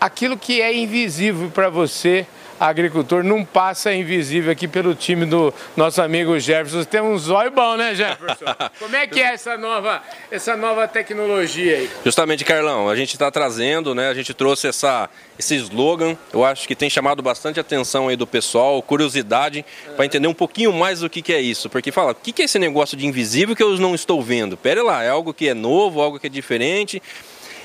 aquilo 0.00 0.36
que 0.36 0.60
é 0.60 0.74
invisível 0.74 1.50
para 1.50 1.68
você 1.68 2.26
agricultor 2.60 3.24
não 3.24 3.42
passa 3.42 3.92
invisível 3.94 4.52
aqui 4.52 4.68
pelo 4.68 4.94
time 4.94 5.24
do 5.24 5.52
nosso 5.74 6.02
amigo 6.02 6.38
Jefferson. 6.38 6.84
Tem 6.84 7.00
um 7.00 7.16
zóio 7.16 7.50
bom, 7.50 7.74
né, 7.74 7.94
Jefferson? 7.94 8.44
Como 8.78 8.94
é 8.94 9.06
que 9.06 9.18
é 9.18 9.32
essa 9.32 9.56
nova, 9.56 10.02
essa 10.30 10.56
nova 10.58 10.86
tecnologia 10.86 11.78
aí? 11.78 11.90
Justamente, 12.04 12.44
Carlão, 12.44 12.90
a 12.90 12.94
gente 12.94 13.14
está 13.14 13.30
trazendo, 13.30 13.94
né? 13.94 14.10
A 14.10 14.14
gente 14.14 14.34
trouxe 14.34 14.68
essa, 14.68 15.08
esse 15.38 15.56
slogan, 15.56 16.18
eu 16.34 16.44
acho 16.44 16.68
que 16.68 16.76
tem 16.76 16.90
chamado 16.90 17.22
bastante 17.22 17.58
atenção 17.58 18.08
aí 18.08 18.16
do 18.16 18.26
pessoal, 18.26 18.82
curiosidade, 18.82 19.64
para 19.96 20.04
entender 20.04 20.28
um 20.28 20.34
pouquinho 20.34 20.70
mais 20.70 21.00
do 21.00 21.08
que, 21.08 21.22
que 21.22 21.32
é 21.32 21.40
isso. 21.40 21.70
Porque 21.70 21.90
fala, 21.90 22.12
o 22.12 22.14
que, 22.14 22.30
que 22.30 22.42
é 22.42 22.44
esse 22.44 22.58
negócio 22.58 22.94
de 22.94 23.06
invisível 23.06 23.56
que 23.56 23.62
eu 23.62 23.78
não 23.78 23.94
estou 23.94 24.22
vendo? 24.22 24.58
Pera 24.58 24.82
lá, 24.82 25.02
é 25.02 25.08
algo 25.08 25.32
que 25.32 25.48
é 25.48 25.54
novo, 25.54 26.02
algo 26.02 26.20
que 26.20 26.26
é 26.26 26.30
diferente. 26.30 27.02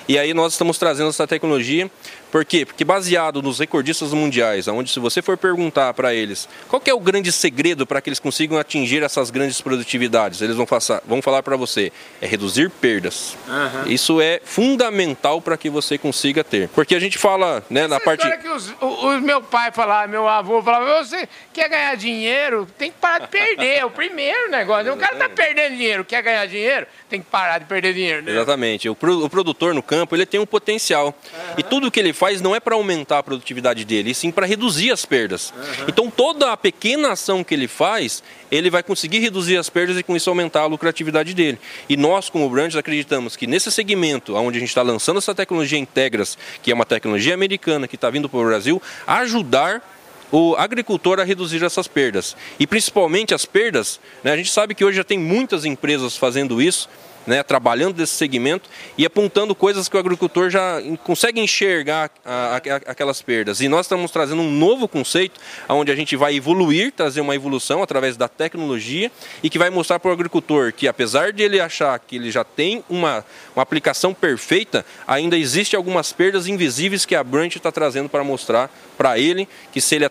E 0.07 0.19
aí 0.19 0.35
nós 0.35 0.53
estamos 0.53 0.77
trazendo 0.77 1.09
essa 1.09 1.25
tecnologia 1.25 1.89
por 2.35 2.43
quê? 2.43 2.65
Porque 2.65 2.83
baseado 2.83 3.41
nos 3.41 3.59
recordistas 3.59 4.11
mundiais, 4.11 4.67
onde 4.67 4.91
se 4.91 4.99
você 4.99 5.21
for 5.21 5.37
perguntar 5.37 5.93
para 5.93 6.13
eles 6.13 6.49
qual 6.67 6.81
é 6.85 6.93
o 6.93 6.99
grande 6.99 7.31
segredo 7.31 7.87
para 7.87 8.01
que 8.01 8.09
eles 8.09 8.19
consigam 8.19 8.57
atingir 8.57 9.01
essas 9.01 9.29
grandes 9.29 9.61
produtividades, 9.61 10.41
eles 10.41 10.57
vão, 10.57 10.65
passar, 10.65 11.01
vão 11.07 11.21
falar 11.21 11.41
para 11.41 11.55
você, 11.55 11.93
é 12.21 12.27
reduzir 12.27 12.69
perdas. 12.69 13.37
Uhum. 13.47 13.89
Isso 13.89 14.19
é 14.19 14.41
fundamental 14.43 15.41
para 15.41 15.55
que 15.55 15.69
você 15.69 15.97
consiga 15.97 16.43
ter. 16.43 16.67
Porque 16.75 16.93
a 16.93 16.99
gente 16.99 17.17
fala, 17.17 17.63
né, 17.69 17.87
na 17.87 18.01
parte... 18.01 18.29
que 18.39 18.49
os, 18.49 18.75
os, 18.81 19.21
meu 19.21 19.41
pai 19.41 19.71
falava, 19.71 20.05
meu 20.05 20.27
avô 20.27 20.61
falava, 20.61 21.05
você 21.05 21.29
quer 21.53 21.69
ganhar 21.69 21.95
dinheiro, 21.95 22.67
tem 22.77 22.91
que 22.91 22.97
parar 22.97 23.19
de 23.19 23.27
perder, 23.29 23.77
é 23.77 23.85
o 23.85 23.91
primeiro 23.91 24.51
negócio. 24.51 24.93
O 24.93 24.97
cara 24.97 25.15
tá 25.15 25.29
perdendo 25.29 25.77
dinheiro, 25.77 26.03
quer 26.03 26.21
ganhar 26.21 26.45
dinheiro, 26.47 26.85
tem 27.09 27.21
que 27.21 27.27
parar 27.27 27.59
de 27.59 27.65
perder 27.65 27.93
dinheiro. 27.93 28.23
Né? 28.23 28.33
Exatamente. 28.33 28.89
O, 28.89 28.91
o, 28.91 29.29
produtor 29.29 29.73
no 29.73 29.81
campo, 29.81 30.13
ele 30.13 30.25
tem 30.25 30.37
um 30.37 30.45
potencial. 30.45 31.07
Uhum. 31.07 31.53
E 31.59 31.63
tudo 31.63 31.89
que 31.89 31.97
ele 31.97 32.11
faz 32.11 32.24
faz 32.25 32.41
não 32.41 32.55
é 32.55 32.59
para 32.59 32.73
aumentar 32.73 33.19
a 33.19 33.23
produtividade 33.23 33.85
dele, 33.85 34.09
e 34.09 34.15
sim 34.15 34.31
para 34.31 34.47
reduzir 34.47 34.91
as 34.91 35.05
perdas. 35.05 35.51
Uhum. 35.51 35.85
Então 35.87 36.09
toda 36.09 36.51
a 36.51 36.57
pequena 36.57 37.11
ação 37.11 37.43
que 37.43 37.53
ele 37.53 37.67
faz, 37.67 38.23
ele 38.51 38.67
vai 38.67 38.81
conseguir 38.81 39.19
reduzir 39.19 39.57
as 39.57 39.69
perdas 39.69 39.95
e 39.95 40.01
com 40.01 40.15
isso 40.15 40.27
aumentar 40.27 40.61
a 40.61 40.65
lucratividade 40.65 41.35
dele. 41.35 41.59
E 41.87 41.95
nós, 41.95 42.27
como 42.27 42.49
Brands, 42.49 42.75
acreditamos 42.75 43.35
que 43.35 43.45
nesse 43.45 43.71
segmento, 43.71 44.33
onde 44.33 44.57
a 44.57 44.59
gente 44.59 44.69
está 44.69 44.81
lançando 44.81 45.17
essa 45.17 45.35
tecnologia 45.35 45.77
Integras, 45.77 46.35
que 46.63 46.71
é 46.71 46.73
uma 46.73 46.83
tecnologia 46.83 47.35
americana 47.35 47.87
que 47.87 47.93
está 47.93 48.09
vindo 48.09 48.27
para 48.27 48.39
o 48.39 48.43
Brasil, 48.43 48.81
ajudar 49.05 49.87
o 50.31 50.55
agricultor 50.55 51.19
a 51.19 51.23
reduzir 51.23 51.63
essas 51.63 51.87
perdas. 51.87 52.35
E 52.59 52.65
principalmente 52.65 53.35
as 53.35 53.45
perdas, 53.45 53.99
né, 54.23 54.31
a 54.31 54.37
gente 54.37 54.49
sabe 54.49 54.73
que 54.73 54.83
hoje 54.83 54.97
já 54.97 55.03
tem 55.03 55.19
muitas 55.19 55.63
empresas 55.63 56.17
fazendo 56.17 56.59
isso, 56.59 56.89
né, 57.25 57.43
trabalhando 57.43 57.97
nesse 57.97 58.13
segmento 58.13 58.69
e 58.97 59.05
apontando 59.05 59.55
coisas 59.55 59.89
que 59.89 59.95
o 59.95 59.99
agricultor 59.99 60.49
já 60.49 60.81
consegue 61.03 61.39
enxergar 61.39 62.11
a, 62.23 62.57
a, 62.57 62.57
aquelas 62.91 63.21
perdas. 63.21 63.61
E 63.61 63.67
nós 63.67 63.85
estamos 63.85 64.11
trazendo 64.11 64.41
um 64.41 64.51
novo 64.51 64.87
conceito, 64.87 65.39
onde 65.69 65.91
a 65.91 65.95
gente 65.95 66.15
vai 66.15 66.35
evoluir, 66.35 66.91
trazer 66.91 67.21
uma 67.21 67.35
evolução 67.35 67.81
através 67.81 68.17
da 68.17 68.27
tecnologia 68.27 69.11
e 69.41 69.49
que 69.49 69.57
vai 69.57 69.69
mostrar 69.69 69.99
para 69.99 70.09
o 70.09 70.13
agricultor 70.13 70.73
que, 70.73 70.87
apesar 70.87 71.31
de 71.31 71.43
ele 71.43 71.59
achar 71.59 71.97
que 71.99 72.15
ele 72.15 72.31
já 72.31 72.43
tem 72.43 72.83
uma, 72.89 73.25
uma 73.55 73.63
aplicação 73.63 74.13
perfeita, 74.13 74.85
ainda 75.07 75.37
existe 75.37 75.75
algumas 75.75 76.11
perdas 76.11 76.47
invisíveis 76.47 77.05
que 77.05 77.15
a 77.15 77.23
Branch 77.23 77.55
está 77.55 77.71
trazendo 77.71 78.09
para 78.09 78.23
mostrar 78.23 78.69
para 78.95 79.19
ele 79.19 79.47
que 79.71 79.79
se 79.79 79.95
ele 79.95 80.05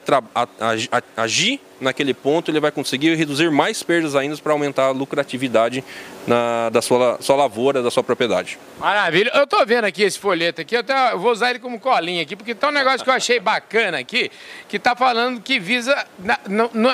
agir 1.17 1.61
naquele 1.81 2.15
ponto, 2.15 2.51
ele 2.51 2.61
vai 2.61 2.71
conseguir 2.71 3.15
reduzir 3.15 3.51
mais 3.51 3.83
perdas 3.83 4.15
ainda 4.15 4.37
para 4.37 4.53
aumentar 4.53 4.87
a 4.87 4.91
lucratividade 4.91 5.85
na, 6.27 6.71
da 6.71 6.81
sua, 6.81 7.19
sua 7.21 7.37
lavoura, 7.37 7.83
da 7.83 7.91
sua 7.91 8.03
propriedade. 8.03 8.59
Maravilha. 8.79 9.31
Eu 9.35 9.45
estou 9.45 9.65
vendo 9.67 9.85
aqui 9.85 10.03
esse 10.03 10.19
folheto 10.19 10.61
aqui, 10.61 10.75
eu, 10.75 10.81
até, 10.81 11.13
eu 11.13 11.19
vou 11.19 11.33
usar 11.33 11.51
ele 11.51 11.59
como 11.59 11.79
colinha 11.79 12.23
aqui, 12.23 12.35
porque 12.35 12.55
tem 12.55 12.69
um 12.69 12.73
negócio 12.73 13.05
que 13.05 13.11
eu 13.11 13.15
achei 13.15 13.39
bacana 13.39 13.99
aqui, 13.99 14.31
que 14.69 14.77
está 14.77 14.97
falando 14.97 15.41
que 15.41 15.59
visa 15.59 16.07
na, 16.19 16.39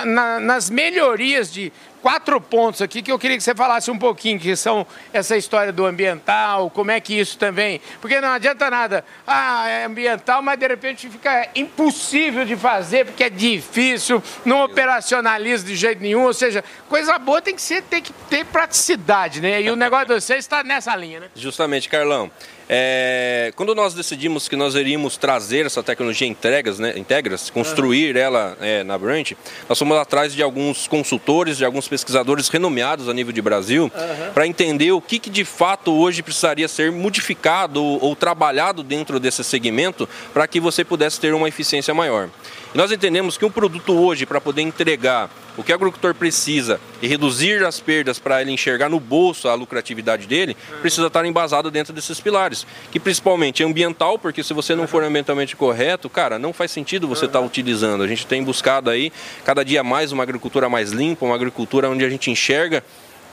na, 0.05 0.41
nas 0.41 0.69
melhorias 0.71 1.53
de 1.53 1.73
quatro 2.03 2.41
pontos 2.41 2.83
aqui 2.83 3.03
que 3.03 3.13
eu 3.13 3.19
queria 3.19 3.37
que 3.37 3.43
você 3.43 3.55
falasse 3.55 3.91
um 3.91 3.99
pouquinho, 3.99 4.39
que 4.39 4.55
são 4.57 4.87
essa 5.13 5.37
história 5.37 5.73
do 5.73 5.85
ambiental, 5.87 6.71
como 6.71 6.91
é 6.91 7.01
que 7.01 7.19
isso 7.19 7.39
também. 7.39 7.81
Porque 8.01 8.21
não 8.21 8.31
adianta 8.31 8.71
nada, 8.71 9.05
ah, 9.27 9.69
é 9.69 9.85
ambiental, 9.85 10.43
mas 10.43 10.59
de 10.59 10.67
repente 10.67 11.09
fica 11.09 11.49
impossível 11.55 12.45
de 12.45 12.57
fazer, 12.57 13.07
porque 13.07 13.25
é 13.25 13.31
difícil, 13.31 14.23
não 14.45 14.65
operacionaliza 14.65 15.65
de 15.65 15.77
jeito 15.77 16.03
nenhum. 16.03 16.25
Ou 16.25 16.35
seja, 16.35 16.65
coisa 16.89 17.19
boa 17.19 17.41
tem 17.41 17.55
que 17.55 17.63
ser, 17.63 17.83
tem 17.83 18.03
que 18.03 18.13
ter 18.29 18.45
praticidade, 18.47 19.41
né? 19.41 19.63
E 19.63 19.71
o 19.71 19.77
negócio 19.77 20.07
de 20.07 20.15
vocês 20.15 20.41
está 20.41 20.63
nessa 20.63 20.95
linha, 20.97 21.21
né? 21.21 21.29
Justamente, 21.35 21.89
Carlão. 21.89 22.31
É, 22.73 23.53
quando 23.57 23.75
nós 23.75 23.95
decidimos 23.95 24.47
que 24.47 24.55
nós 24.55 24.77
iríamos 24.77 25.17
trazer 25.17 25.67
essa 25.67 25.83
tecnologia 25.83 26.29
Integras, 26.29 26.79
né, 26.79 26.97
Integras 26.97 27.51
construir 27.51 28.15
uhum. 28.15 28.23
ela 28.23 28.57
é, 28.61 28.85
na 28.85 28.97
Branch, 28.97 29.37
nós 29.69 29.77
fomos 29.77 29.99
atrás 29.99 30.33
de 30.33 30.41
alguns 30.41 30.87
consultores, 30.87 31.57
de 31.57 31.65
alguns 31.65 31.89
pesquisadores 31.89 32.49
renomeados 32.49 33.09
a 33.09 33.13
nível 33.13 33.33
de 33.33 33.43
Brasil, 33.43 33.91
uhum. 33.93 34.33
para 34.33 34.47
entender 34.47 34.93
o 34.93 35.01
que, 35.01 35.19
que 35.19 35.31
de 35.31 35.45
fato 35.45 35.93
hoje 35.93 36.23
precisaria 36.23 36.69
ser 36.69 36.93
modificado 36.93 37.83
ou, 37.83 38.05
ou 38.05 38.15
trabalhado 38.15 38.85
dentro 38.85 39.19
desse 39.19 39.43
segmento 39.43 40.09
para 40.33 40.47
que 40.47 40.61
você 40.61 40.85
pudesse 40.85 41.19
ter 41.19 41.35
uma 41.35 41.49
eficiência 41.49 41.93
maior. 41.93 42.29
E 42.73 42.79
nós 42.79 42.93
entendemos 42.93 43.37
que 43.37 43.45
um 43.45 43.51
produto 43.51 43.99
hoje, 43.99 44.25
para 44.25 44.41
poder 44.41 44.63
entregar 44.63 45.29
o 45.57 45.63
que 45.63 45.73
o 45.73 45.75
agricultor 45.75 46.15
precisa 46.15 46.81
e 47.03 47.07
reduzir 47.07 47.65
as 47.65 47.81
perdas 47.81 48.19
para 48.19 48.41
ele 48.41 48.51
enxergar 48.51 48.89
no 48.89 49.01
bolso 49.01 49.49
a 49.49 49.55
lucratividade 49.55 50.27
dele, 50.27 50.57
precisa 50.81 51.07
estar 51.07 51.25
embasado 51.25 51.71
dentro 51.71 51.93
desses 51.93 52.21
pilares. 52.21 52.67
Que 52.91 53.01
principalmente 53.01 53.63
é 53.63 53.67
ambiental, 53.67 54.19
porque 54.19 54.43
se 54.43 54.53
você 54.53 54.75
não 54.75 54.87
for 54.87 55.03
ambientalmente 55.03 55.57
correto, 55.57 56.09
cara, 56.09 56.39
não 56.39 56.53
faz 56.53 56.71
sentido 56.71 57.09
você 57.09 57.27
estar 57.27 57.41
tá 57.41 57.45
utilizando. 57.45 58.03
A 58.03 58.07
gente 58.07 58.27
tem 58.27 58.43
buscado 58.43 58.91
aí 58.91 59.13
cada 59.45 59.65
dia 59.65 59.83
mais 59.83 60.13
uma 60.13 60.23
agricultura 60.23 60.69
mais 60.69 60.91
limpa, 60.91 61.25
uma 61.25 61.35
agricultura 61.35 61.89
onde 61.89 62.05
a 62.05 62.09
gente 62.09 62.31
enxerga 62.31 62.85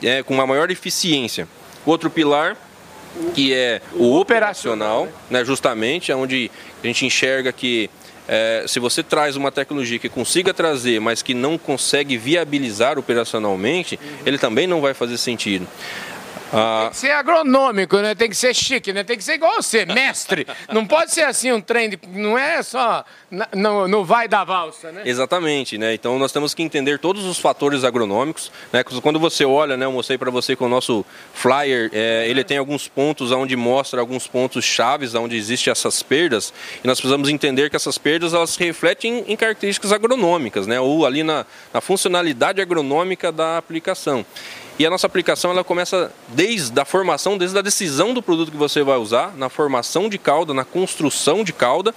é, 0.02 0.24
com 0.24 0.34
uma 0.34 0.48
maior 0.48 0.70
eficiência. 0.72 1.48
Outro 1.86 2.10
pilar 2.10 2.58
que 3.34 3.54
é 3.54 3.82
o 3.94 4.20
operacional, 4.20 5.08
né, 5.30 5.44
justamente, 5.44 6.12
onde 6.14 6.52
a 6.84 6.88
gente 6.88 7.06
enxerga 7.06 7.52
que 7.52 7.90
é, 8.28 8.66
se 8.68 8.80
você 8.80 9.02
traz 9.02 9.36
uma 9.36 9.52
tecnologia 9.52 9.98
que 9.98 10.10
consiga 10.10 10.54
trazer, 10.54 11.00
mas 11.00 11.22
que 11.22 11.34
não 11.34 11.58
consegue 11.58 12.18
viabilizar 12.18 13.00
operacionalmente, 13.00 13.98
uhum. 14.02 14.18
ele 14.26 14.38
também 14.38 14.68
não 14.68 14.82
vai 14.82 14.94
fazer 14.94 15.18
sentido. 15.18 15.68
Ah. 16.54 16.82
Tem 16.84 16.90
que 16.92 16.98
ser 16.98 17.12
agronômico, 17.12 17.98
né? 17.98 18.16
Tem 18.16 18.30
que 18.30 18.36
ser 18.36 18.54
chique, 18.54 18.94
né? 18.94 19.04
Tem 19.04 19.18
que 19.18 19.24
ser 19.24 19.34
igual 19.34 19.62
você, 19.62 19.86
mestre. 19.86 20.48
Não 20.72 20.86
pode 20.86 21.14
ser 21.14 21.24
assim 21.24 21.52
um 21.52 21.60
trem, 21.60 21.90
de, 21.90 22.00
não 22.08 22.38
é 22.38 22.62
só 22.64 23.04
no, 23.54 23.88
no 23.88 24.06
vai 24.06 24.28
da 24.28 24.44
valsa, 24.44 24.92
né? 24.92 25.02
Exatamente, 25.06 25.78
né? 25.78 25.94
Então 25.94 26.18
nós 26.18 26.32
temos 26.32 26.54
que 26.54 26.64
entender 26.64 27.00
todos 27.00 27.26
os 27.26 27.38
fatores 27.40 27.84
agronômicos, 27.84 28.52
né? 28.72 28.84
Quando 28.84 29.20
você 29.20 29.46
olha, 29.46 29.76
né? 29.76 29.86
Eu 29.86 29.92
mostrei 29.92 30.18
para 30.18 30.32
você 30.32 30.56
com 30.56 30.66
o 30.66 30.70
nosso 30.70 31.06
flyer, 31.34 31.90
é, 31.94 32.26
ele 32.28 32.44
tem 32.44 32.58
alguns 32.58 32.88
pontos 32.88 33.32
onde 33.32 33.56
mostra 33.56 34.00
alguns 34.00 34.28
pontos 34.28 34.64
chaves 34.64 35.16
onde 35.16 35.36
existem 35.36 35.72
essas 35.72 36.04
perdas 36.04 36.54
e 36.84 36.88
nós 36.88 37.00
precisamos 37.00 37.30
entender 37.30 37.70
que 37.70 37.76
essem 37.76 37.88
perdas 38.02 38.34
elas 38.34 38.56
refletem 38.56 39.24
em 39.28 39.36
características 39.36 39.92
agronômicas, 39.92 40.68
né? 40.68 40.80
Ou 40.80 41.06
ali 41.06 41.24
na, 41.24 41.46
na 41.74 41.82
funcionalidade 41.82 42.62
agronômica 42.62 43.32
da 43.32 43.58
aplicação. 43.58 44.26
E 44.80 44.86
a 44.86 44.90
nossa 44.90 45.08
aplicação 45.08 45.52
ela 45.52 45.64
começa 45.64 46.12
desde 46.30 46.80
a 46.80 46.86
formação, 46.86 47.38
desde 47.38 47.58
a 47.58 47.62
decisão 47.62 48.14
do 48.14 48.22
produto 48.22 48.52
que 48.52 48.58
você 48.58 48.84
vai 48.84 48.98
usar, 48.98 49.36
na 49.36 49.50
formação 49.50 50.08
de 50.08 50.18
cauda, 50.20 50.54
na 50.54 50.64
construção 50.64 51.44
de 51.44 51.52
cauda, 51.52 51.96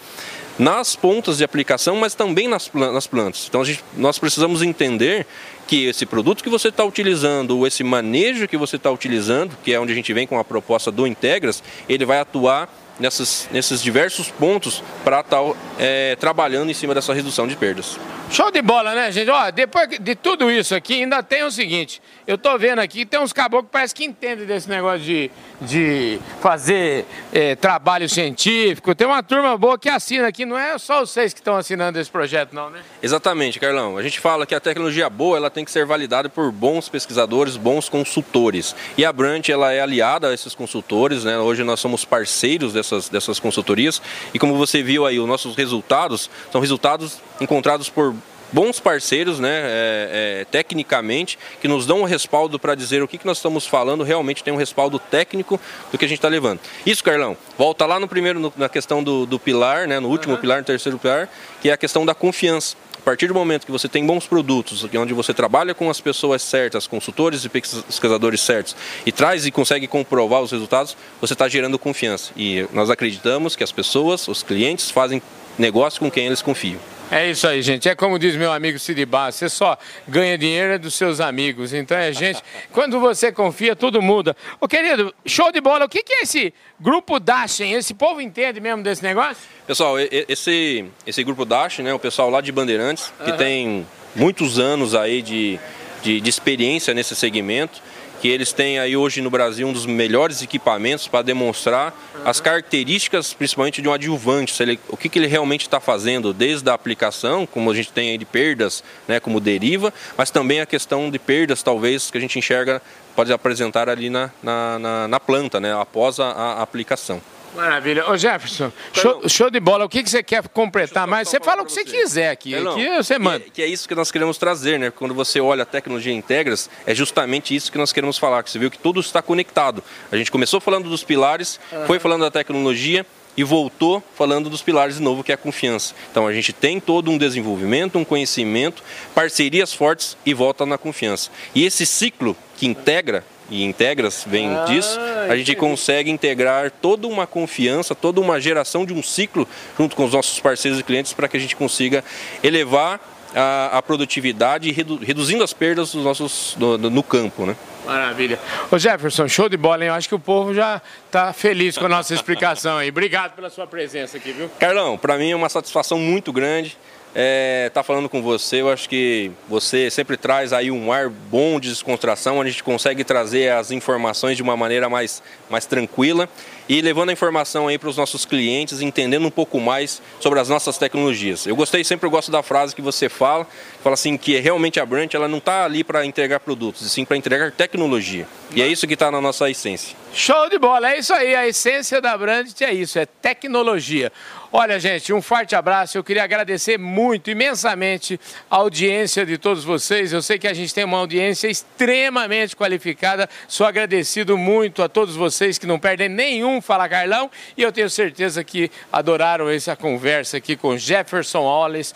nas 0.58 0.96
pontas 0.96 1.38
de 1.38 1.44
aplicação, 1.44 1.96
mas 1.96 2.14
também 2.14 2.48
nas, 2.48 2.70
nas 2.72 3.06
plantas. 3.06 3.46
Então 3.48 3.64
gente, 3.64 3.84
nós 3.96 4.18
precisamos 4.18 4.62
entender 4.62 5.26
que 5.66 5.86
esse 5.86 6.06
produto 6.06 6.42
que 6.42 6.50
você 6.50 6.68
está 6.68 6.84
utilizando, 6.84 7.58
ou 7.58 7.66
esse 7.66 7.84
manejo 7.84 8.48
que 8.48 8.56
você 8.56 8.76
está 8.76 8.90
utilizando, 8.90 9.56
que 9.62 9.72
é 9.72 9.78
onde 9.80 9.92
a 9.92 9.94
gente 9.94 10.12
vem 10.12 10.26
com 10.26 10.38
a 10.38 10.44
proposta 10.44 10.90
do 10.90 11.06
Integras, 11.06 11.62
ele 11.88 12.04
vai 12.04 12.18
atuar 12.18 12.68
nessas, 12.98 13.48
nesses 13.52 13.82
diversos 13.82 14.30
pontos 14.30 14.82
para 15.04 15.20
estar 15.20 15.42
tá, 15.42 15.52
é, 15.78 16.16
trabalhando 16.16 16.70
em 16.70 16.74
cima 16.74 16.94
dessa 16.94 17.14
redução 17.14 17.46
de 17.46 17.56
perdas. 17.56 17.98
Show 18.30 18.48
de 18.52 18.62
bola, 18.62 18.94
né, 18.94 19.10
gente? 19.10 19.28
Ó, 19.28 19.50
depois 19.50 19.88
de 19.98 20.14
tudo 20.14 20.48
isso 20.52 20.72
aqui, 20.72 21.02
ainda 21.02 21.20
tem 21.20 21.42
o 21.42 21.50
seguinte. 21.50 22.00
Eu 22.24 22.38
tô 22.38 22.56
vendo 22.56 22.78
aqui, 22.78 23.04
tem 23.04 23.18
uns 23.18 23.32
caboclos 23.32 23.66
que 23.66 23.72
parece 23.72 23.92
que 23.92 24.04
entendem 24.04 24.46
desse 24.46 24.68
negócio 24.68 25.00
de, 25.00 25.28
de 25.60 26.20
fazer 26.40 27.04
é, 27.32 27.56
trabalho 27.56 28.08
científico. 28.08 28.94
Tem 28.94 29.04
uma 29.04 29.20
turma 29.20 29.58
boa 29.58 29.76
que 29.76 29.88
assina 29.88 30.28
aqui, 30.28 30.46
não 30.46 30.56
é 30.56 30.78
só 30.78 31.00
vocês 31.00 31.34
que 31.34 31.40
estão 31.40 31.56
assinando 31.56 31.98
esse 31.98 32.08
projeto, 32.08 32.52
não, 32.52 32.70
né? 32.70 32.82
Exatamente, 33.02 33.58
Carlão. 33.58 33.96
A 33.96 34.02
gente 34.02 34.20
fala 34.20 34.46
que 34.46 34.54
a 34.54 34.60
tecnologia 34.60 35.10
boa, 35.10 35.36
ela 35.36 35.50
tem 35.50 35.64
que 35.64 35.70
ser 35.72 35.84
validada 35.84 36.28
por 36.28 36.52
bons 36.52 36.88
pesquisadores, 36.88 37.56
bons 37.56 37.88
consultores. 37.88 38.76
E 38.96 39.04
a 39.04 39.12
Brant, 39.12 39.48
ela 39.48 39.72
é 39.72 39.80
aliada 39.80 40.28
a 40.28 40.32
esses 40.32 40.54
consultores, 40.54 41.24
né? 41.24 41.36
Hoje 41.36 41.64
nós 41.64 41.80
somos 41.80 42.04
parceiros 42.04 42.72
dessas, 42.72 43.08
dessas 43.08 43.40
consultorias. 43.40 44.00
E 44.32 44.38
como 44.38 44.56
você 44.56 44.84
viu 44.84 45.04
aí, 45.04 45.18
os 45.18 45.26
nossos 45.26 45.56
resultados 45.56 46.30
são 46.52 46.60
resultados 46.60 47.18
encontrados 47.40 47.88
por 47.88 48.14
bons 48.52 48.80
parceiros, 48.80 49.38
né, 49.38 49.60
é, 49.62 50.40
é, 50.40 50.44
tecnicamente, 50.50 51.38
que 51.60 51.68
nos 51.68 51.86
dão 51.86 52.00
um 52.00 52.04
respaldo 52.04 52.58
para 52.58 52.74
dizer 52.74 53.02
o 53.02 53.08
que, 53.08 53.18
que 53.18 53.26
nós 53.26 53.38
estamos 53.38 53.66
falando, 53.66 54.02
realmente 54.02 54.42
tem 54.42 54.52
um 54.52 54.56
respaldo 54.56 54.98
técnico 54.98 55.60
do 55.90 55.98
que 55.98 56.04
a 56.04 56.08
gente 56.08 56.18
está 56.18 56.28
levando. 56.28 56.60
Isso, 56.84 57.02
Carlão, 57.02 57.36
volta 57.56 57.86
lá 57.86 58.00
no 58.00 58.08
primeiro, 58.08 58.40
no, 58.40 58.52
na 58.56 58.68
questão 58.68 59.02
do, 59.02 59.26
do, 59.26 59.38
pilar, 59.38 59.86
né, 59.86 60.00
no 60.00 60.08
último 60.08 60.34
uhum. 60.34 60.40
pilar, 60.40 60.58
no 60.58 60.64
terceiro 60.64 60.98
pilar, 60.98 61.28
que 61.60 61.70
é 61.70 61.72
a 61.72 61.76
questão 61.76 62.04
da 62.04 62.14
confiança. 62.14 62.76
A 62.98 63.02
partir 63.02 63.28
do 63.28 63.34
momento 63.34 63.64
que 63.64 63.72
você 63.72 63.88
tem 63.88 64.04
bons 64.04 64.26
produtos, 64.26 64.86
onde 64.94 65.14
você 65.14 65.32
trabalha 65.32 65.72
com 65.72 65.88
as 65.88 66.02
pessoas 66.02 66.42
certas, 66.42 66.86
consultores 66.86 67.46
e 67.46 67.48
pesquisadores 67.48 68.42
certos, 68.42 68.76
e 69.06 69.10
traz 69.10 69.46
e 69.46 69.50
consegue 69.50 69.86
comprovar 69.86 70.42
os 70.42 70.52
resultados, 70.52 70.94
você 71.18 71.32
está 71.32 71.48
gerando 71.48 71.78
confiança. 71.78 72.30
E 72.36 72.66
nós 72.74 72.90
acreditamos 72.90 73.56
que 73.56 73.64
as 73.64 73.72
pessoas, 73.72 74.28
os 74.28 74.42
clientes, 74.42 74.90
fazem 74.90 75.22
negócio 75.58 75.98
com 75.98 76.10
quem 76.10 76.26
eles 76.26 76.42
confiam. 76.42 76.78
É 77.10 77.28
isso 77.28 77.46
aí, 77.48 77.60
gente. 77.60 77.88
É 77.88 77.94
como 77.94 78.18
diz 78.18 78.36
meu 78.36 78.52
amigo 78.52 78.78
Sidibá, 78.78 79.32
você 79.32 79.48
só 79.48 79.76
ganha 80.06 80.38
dinheiro 80.38 80.78
dos 80.78 80.94
seus 80.94 81.20
amigos. 81.20 81.72
Então 81.74 81.96
é 81.96 82.12
gente, 82.12 82.40
quando 82.70 83.00
você 83.00 83.32
confia, 83.32 83.74
tudo 83.74 84.00
muda. 84.00 84.36
Ô 84.60 84.68
querido, 84.68 85.12
show 85.26 85.50
de 85.50 85.60
bola. 85.60 85.86
O 85.86 85.88
que, 85.88 86.04
é 86.08 86.22
esse 86.22 86.54
grupo 86.78 87.18
Dashen? 87.18 87.72
Esse 87.72 87.94
povo 87.94 88.20
entende 88.20 88.60
mesmo 88.60 88.82
desse 88.82 89.02
negócio? 89.02 89.42
Pessoal, 89.66 89.96
esse, 89.98 90.84
esse 91.04 91.24
grupo 91.24 91.44
Dashen, 91.44 91.84
né, 91.84 91.92
o 91.92 91.98
pessoal 91.98 92.30
lá 92.30 92.40
de 92.40 92.52
Bandeirantes, 92.52 93.12
que 93.24 93.30
uhum. 93.32 93.36
tem 93.36 93.86
muitos 94.14 94.58
anos 94.58 94.94
aí 94.94 95.20
de, 95.20 95.58
de, 96.02 96.20
de 96.20 96.30
experiência 96.30 96.94
nesse 96.94 97.16
segmento 97.16 97.82
que 98.20 98.28
eles 98.28 98.52
têm 98.52 98.78
aí 98.78 98.96
hoje 98.96 99.22
no 99.22 99.30
Brasil 99.30 99.66
um 99.66 99.72
dos 99.72 99.86
melhores 99.86 100.42
equipamentos 100.42 101.08
para 101.08 101.22
demonstrar 101.22 101.94
uhum. 102.14 102.28
as 102.28 102.38
características, 102.38 103.32
principalmente 103.32 103.80
de 103.80 103.88
um 103.88 103.92
adjuvante, 103.92 104.62
ele, 104.62 104.78
o 104.88 104.96
que, 104.96 105.08
que 105.08 105.18
ele 105.18 105.26
realmente 105.26 105.62
está 105.62 105.80
fazendo, 105.80 106.34
desde 106.34 106.68
a 106.68 106.74
aplicação, 106.74 107.46
como 107.46 107.70
a 107.70 107.74
gente 107.74 107.90
tem 107.92 108.10
aí 108.10 108.18
de 108.18 108.26
perdas, 108.26 108.84
né, 109.08 109.18
como 109.18 109.40
deriva, 109.40 109.92
mas 110.18 110.30
também 110.30 110.60
a 110.60 110.66
questão 110.66 111.10
de 111.10 111.18
perdas, 111.18 111.62
talvez, 111.62 112.10
que 112.10 112.18
a 112.18 112.20
gente 112.20 112.38
enxerga, 112.38 112.82
pode 113.16 113.32
apresentar 113.32 113.88
ali 113.88 114.10
na, 114.10 114.30
na, 114.42 114.78
na, 114.78 115.08
na 115.08 115.20
planta, 115.20 115.58
né, 115.58 115.74
após 115.74 116.20
a, 116.20 116.30
a 116.30 116.62
aplicação. 116.62 117.22
Maravilha. 117.54 118.08
Ô 118.10 118.16
Jefferson, 118.16 118.72
show, 118.92 119.28
show, 119.28 119.50
de 119.50 119.58
bola. 119.58 119.84
O 119.84 119.88
que, 119.88 120.02
que 120.02 120.10
você 120.10 120.22
quer 120.22 120.46
completar 120.48 121.06
mais? 121.06 121.28
Você 121.28 121.40
fala 121.40 121.62
o 121.62 121.66
que 121.66 121.72
você, 121.72 121.84
você 121.84 121.90
quiser 121.90 122.30
aqui. 122.30 122.54
É, 122.54 122.60
aqui 122.60 122.96
você 122.96 123.18
manda. 123.18 123.40
Que, 123.40 123.50
que, 123.50 123.62
é 123.62 123.66
isso 123.66 123.88
que 123.88 123.94
nós 123.94 124.10
queremos 124.10 124.38
trazer, 124.38 124.78
né? 124.78 124.90
Quando 124.90 125.14
você 125.14 125.40
olha 125.40 125.62
a 125.62 125.66
tecnologia 125.66 126.12
Integras, 126.12 126.70
é 126.86 126.94
justamente 126.94 127.54
isso 127.54 127.72
que 127.72 127.78
nós 127.78 127.92
queremos 127.92 128.18
falar. 128.18 128.42
Que 128.42 128.50
você 128.50 128.58
viu 128.58 128.70
que 128.70 128.78
tudo 128.78 129.00
está 129.00 129.20
conectado. 129.20 129.82
A 130.12 130.16
gente 130.16 130.30
começou 130.30 130.60
falando 130.60 130.88
dos 130.88 131.02
pilares, 131.02 131.58
uhum. 131.72 131.86
foi 131.86 131.98
falando 131.98 132.22
da 132.22 132.30
tecnologia 132.30 133.04
e 133.36 133.44
voltou 133.44 134.02
falando 134.14 134.50
dos 134.50 134.62
pilares 134.62 134.96
de 134.96 135.02
novo, 135.02 135.24
que 135.24 135.32
é 135.32 135.34
a 135.34 135.38
confiança. 135.38 135.94
Então 136.10 136.26
a 136.26 136.32
gente 136.32 136.52
tem 136.52 136.80
todo 136.80 137.10
um 137.10 137.18
desenvolvimento, 137.18 137.98
um 137.98 138.04
conhecimento, 138.04 138.82
parcerias 139.14 139.72
fortes 139.72 140.16
e 140.24 140.34
volta 140.34 140.66
na 140.66 140.76
confiança. 140.76 141.30
E 141.54 141.64
esse 141.64 141.86
ciclo 141.86 142.36
que 142.56 142.66
integra 142.66 143.24
e 143.50 143.64
Integras 143.64 144.24
vem 144.26 144.48
ah, 144.48 144.64
disso, 144.64 144.98
a 145.28 145.36
gente 145.36 145.56
consegue 145.56 146.10
integrar 146.10 146.70
toda 146.70 147.08
uma 147.08 147.26
confiança, 147.26 147.94
toda 147.94 148.20
uma 148.20 148.40
geração 148.40 148.86
de 148.86 148.92
um 148.92 149.02
ciclo 149.02 149.46
junto 149.76 149.96
com 149.96 150.04
os 150.04 150.12
nossos 150.12 150.38
parceiros 150.38 150.78
e 150.78 150.84
clientes 150.84 151.12
para 151.12 151.26
que 151.26 151.36
a 151.36 151.40
gente 151.40 151.56
consiga 151.56 152.04
elevar 152.44 153.00
a, 153.34 153.78
a 153.78 153.82
produtividade, 153.82 154.70
redu, 154.70 154.96
reduzindo 154.96 155.42
as 155.42 155.52
perdas 155.52 155.92
dos 155.92 156.04
nossos, 156.04 156.56
no, 156.58 156.76
no 156.78 157.02
campo. 157.02 157.46
Né? 157.46 157.56
Maravilha. 157.86 158.38
Ô 158.70 158.78
Jefferson, 158.78 159.28
show 159.28 159.48
de 159.48 159.56
bola, 159.56 159.82
hein? 159.82 159.88
Eu 159.88 159.94
acho 159.94 160.08
que 160.08 160.14
o 160.14 160.18
povo 160.18 160.54
já 160.54 160.80
está 161.06 161.32
feliz 161.32 161.76
com 161.78 161.86
a 161.86 161.88
nossa 161.88 162.14
explicação 162.14 162.78
aí. 162.78 162.88
Obrigado 162.88 163.34
pela 163.34 163.50
sua 163.50 163.66
presença 163.66 164.16
aqui, 164.16 164.32
viu? 164.32 164.48
Carlão, 164.58 164.98
para 164.98 165.16
mim 165.16 165.30
é 165.30 165.36
uma 165.36 165.48
satisfação 165.48 165.98
muito 165.98 166.32
grande 166.32 166.76
é, 167.14 167.70
tá 167.72 167.82
falando 167.82 168.08
com 168.08 168.22
você. 168.22 168.60
Eu 168.60 168.70
acho 168.70 168.88
que 168.88 169.30
você 169.48 169.90
sempre 169.90 170.16
traz 170.16 170.52
aí 170.52 170.70
um 170.70 170.92
ar 170.92 171.08
bom 171.08 171.58
de 171.58 171.68
descontração, 171.68 172.38
onde 172.38 172.48
a 172.48 172.52
gente 172.52 172.62
consegue 172.62 173.04
trazer 173.04 173.52
as 173.52 173.70
informações 173.70 174.36
de 174.36 174.42
uma 174.42 174.56
maneira 174.56 174.88
mais, 174.88 175.22
mais 175.48 175.66
tranquila 175.66 176.28
e 176.70 176.80
levando 176.80 177.08
a 177.08 177.12
informação 177.12 177.66
aí 177.66 177.76
para 177.76 177.88
os 177.88 177.96
nossos 177.96 178.24
clientes, 178.24 178.80
entendendo 178.80 179.26
um 179.26 179.30
pouco 179.30 179.58
mais 179.58 180.00
sobre 180.20 180.38
as 180.38 180.48
nossas 180.48 180.78
tecnologias. 180.78 181.44
Eu 181.44 181.56
gostei, 181.56 181.82
sempre 181.82 182.06
eu 182.06 182.10
gosto 182.12 182.30
da 182.30 182.44
frase 182.44 182.76
que 182.76 182.80
você 182.80 183.08
fala, 183.08 183.44
fala 183.82 183.94
assim 183.94 184.16
que 184.16 184.38
realmente 184.38 184.78
a 184.78 184.86
Branch 184.86 185.12
ela 185.12 185.26
não 185.26 185.38
está 185.38 185.64
ali 185.64 185.82
para 185.82 186.06
entregar 186.06 186.38
produtos, 186.38 186.82
e 186.82 186.88
sim 186.88 187.04
para 187.04 187.16
entregar 187.16 187.50
tecnologia. 187.50 188.24
E 188.54 188.62
é 188.62 188.68
isso 188.68 188.86
que 188.86 188.94
está 188.94 189.10
na 189.10 189.20
nossa 189.20 189.50
essência. 189.50 189.96
Show 190.14 190.48
de 190.48 190.60
bola, 190.60 190.92
é 190.92 191.00
isso 191.00 191.12
aí, 191.12 191.34
a 191.34 191.44
essência 191.48 192.00
da 192.00 192.16
Brandt 192.16 192.62
é 192.62 192.72
isso, 192.72 193.00
é 193.00 193.06
tecnologia. 193.06 194.12
Olha, 194.52 194.80
gente, 194.80 195.12
um 195.12 195.22
forte 195.22 195.54
abraço. 195.54 195.96
Eu 195.96 196.02
queria 196.02 196.24
agradecer 196.24 196.76
muito, 196.76 197.30
imensamente, 197.30 198.18
a 198.50 198.56
audiência 198.56 199.24
de 199.24 199.38
todos 199.38 199.62
vocês. 199.62 200.12
Eu 200.12 200.20
sei 200.20 200.40
que 200.40 200.48
a 200.48 200.52
gente 200.52 200.74
tem 200.74 200.82
uma 200.82 200.98
audiência 200.98 201.46
extremamente 201.46 202.56
qualificada. 202.56 203.30
Sou 203.46 203.64
agradecido 203.64 204.36
muito 204.36 204.82
a 204.82 204.88
todos 204.88 205.14
vocês 205.14 205.56
que 205.56 205.68
não 205.68 205.78
perdem 205.78 206.08
nenhum 206.08 206.60
Fala 206.60 206.88
Carlão. 206.88 207.30
E 207.56 207.62
eu 207.62 207.70
tenho 207.70 207.88
certeza 207.88 208.42
que 208.42 208.72
adoraram 208.92 209.48
essa 209.48 209.76
conversa 209.76 210.38
aqui 210.38 210.56
com 210.56 210.76
Jefferson 210.76 211.42
Olles, 211.42 211.94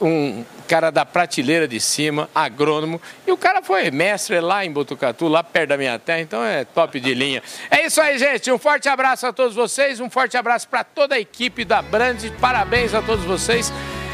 um 0.00 0.44
cara 0.68 0.90
da 0.90 1.04
prateleira 1.04 1.66
de 1.66 1.80
cima, 1.80 2.30
agrônomo. 2.32 3.02
E 3.26 3.32
o 3.32 3.36
cara 3.36 3.60
foi 3.60 3.90
mestre 3.90 4.38
lá 4.38 4.64
em 4.64 4.70
Botucatu, 4.70 5.26
lá 5.26 5.42
perto 5.42 5.70
da 5.70 5.76
minha 5.76 5.98
terra. 5.98 6.20
Então 6.20 6.44
é 6.44 6.64
top 6.64 7.00
de 7.00 7.12
linha. 7.12 7.42
É 7.68 7.84
isso 7.84 8.00
aí, 8.00 8.16
gente. 8.18 8.52
Um 8.52 8.58
forte 8.58 8.88
abraço 8.88 9.26
a 9.26 9.32
todos 9.32 9.56
vocês. 9.56 9.98
Um 9.98 10.08
forte 10.08 10.36
abraço 10.36 10.68
para 10.68 10.84
toda 10.84 11.16
a 11.16 11.18
equipe 11.18 11.64
da 11.64 11.87
Brand. 11.90 12.22
Parabéns 12.40 12.94
a 12.94 13.02
todos 13.02 13.24
vocês. 13.24 13.72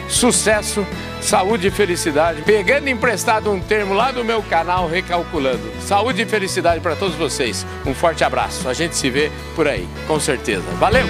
Sucesso, 0.09 0.87
saúde 1.21 1.69
e 1.69 1.71
felicidade. 1.71 2.43
Pegando 2.43 2.89
emprestado 2.89 3.51
um 3.51 3.61
termo 3.61 3.95
lá 3.95 4.13
do 4.13 4.25
meu 4.25 4.43
canal, 4.43 4.89
recalculando. 4.89 5.63
Saúde 5.81 6.23
e 6.23 6.27
felicidade 6.27 6.81
para 6.81 6.95
todos 6.95 7.15
vocês. 7.15 7.67
Um 7.87 7.95
forte 7.95 8.23
abraço. 8.23 8.69
A 8.69 8.75
gente 8.75 8.97
se 8.97 9.09
vê 9.09 9.31
por 9.57 9.67
aí, 9.67 9.89
com 10.07 10.21
certeza. 10.21 10.65
Valeu! 10.79 11.07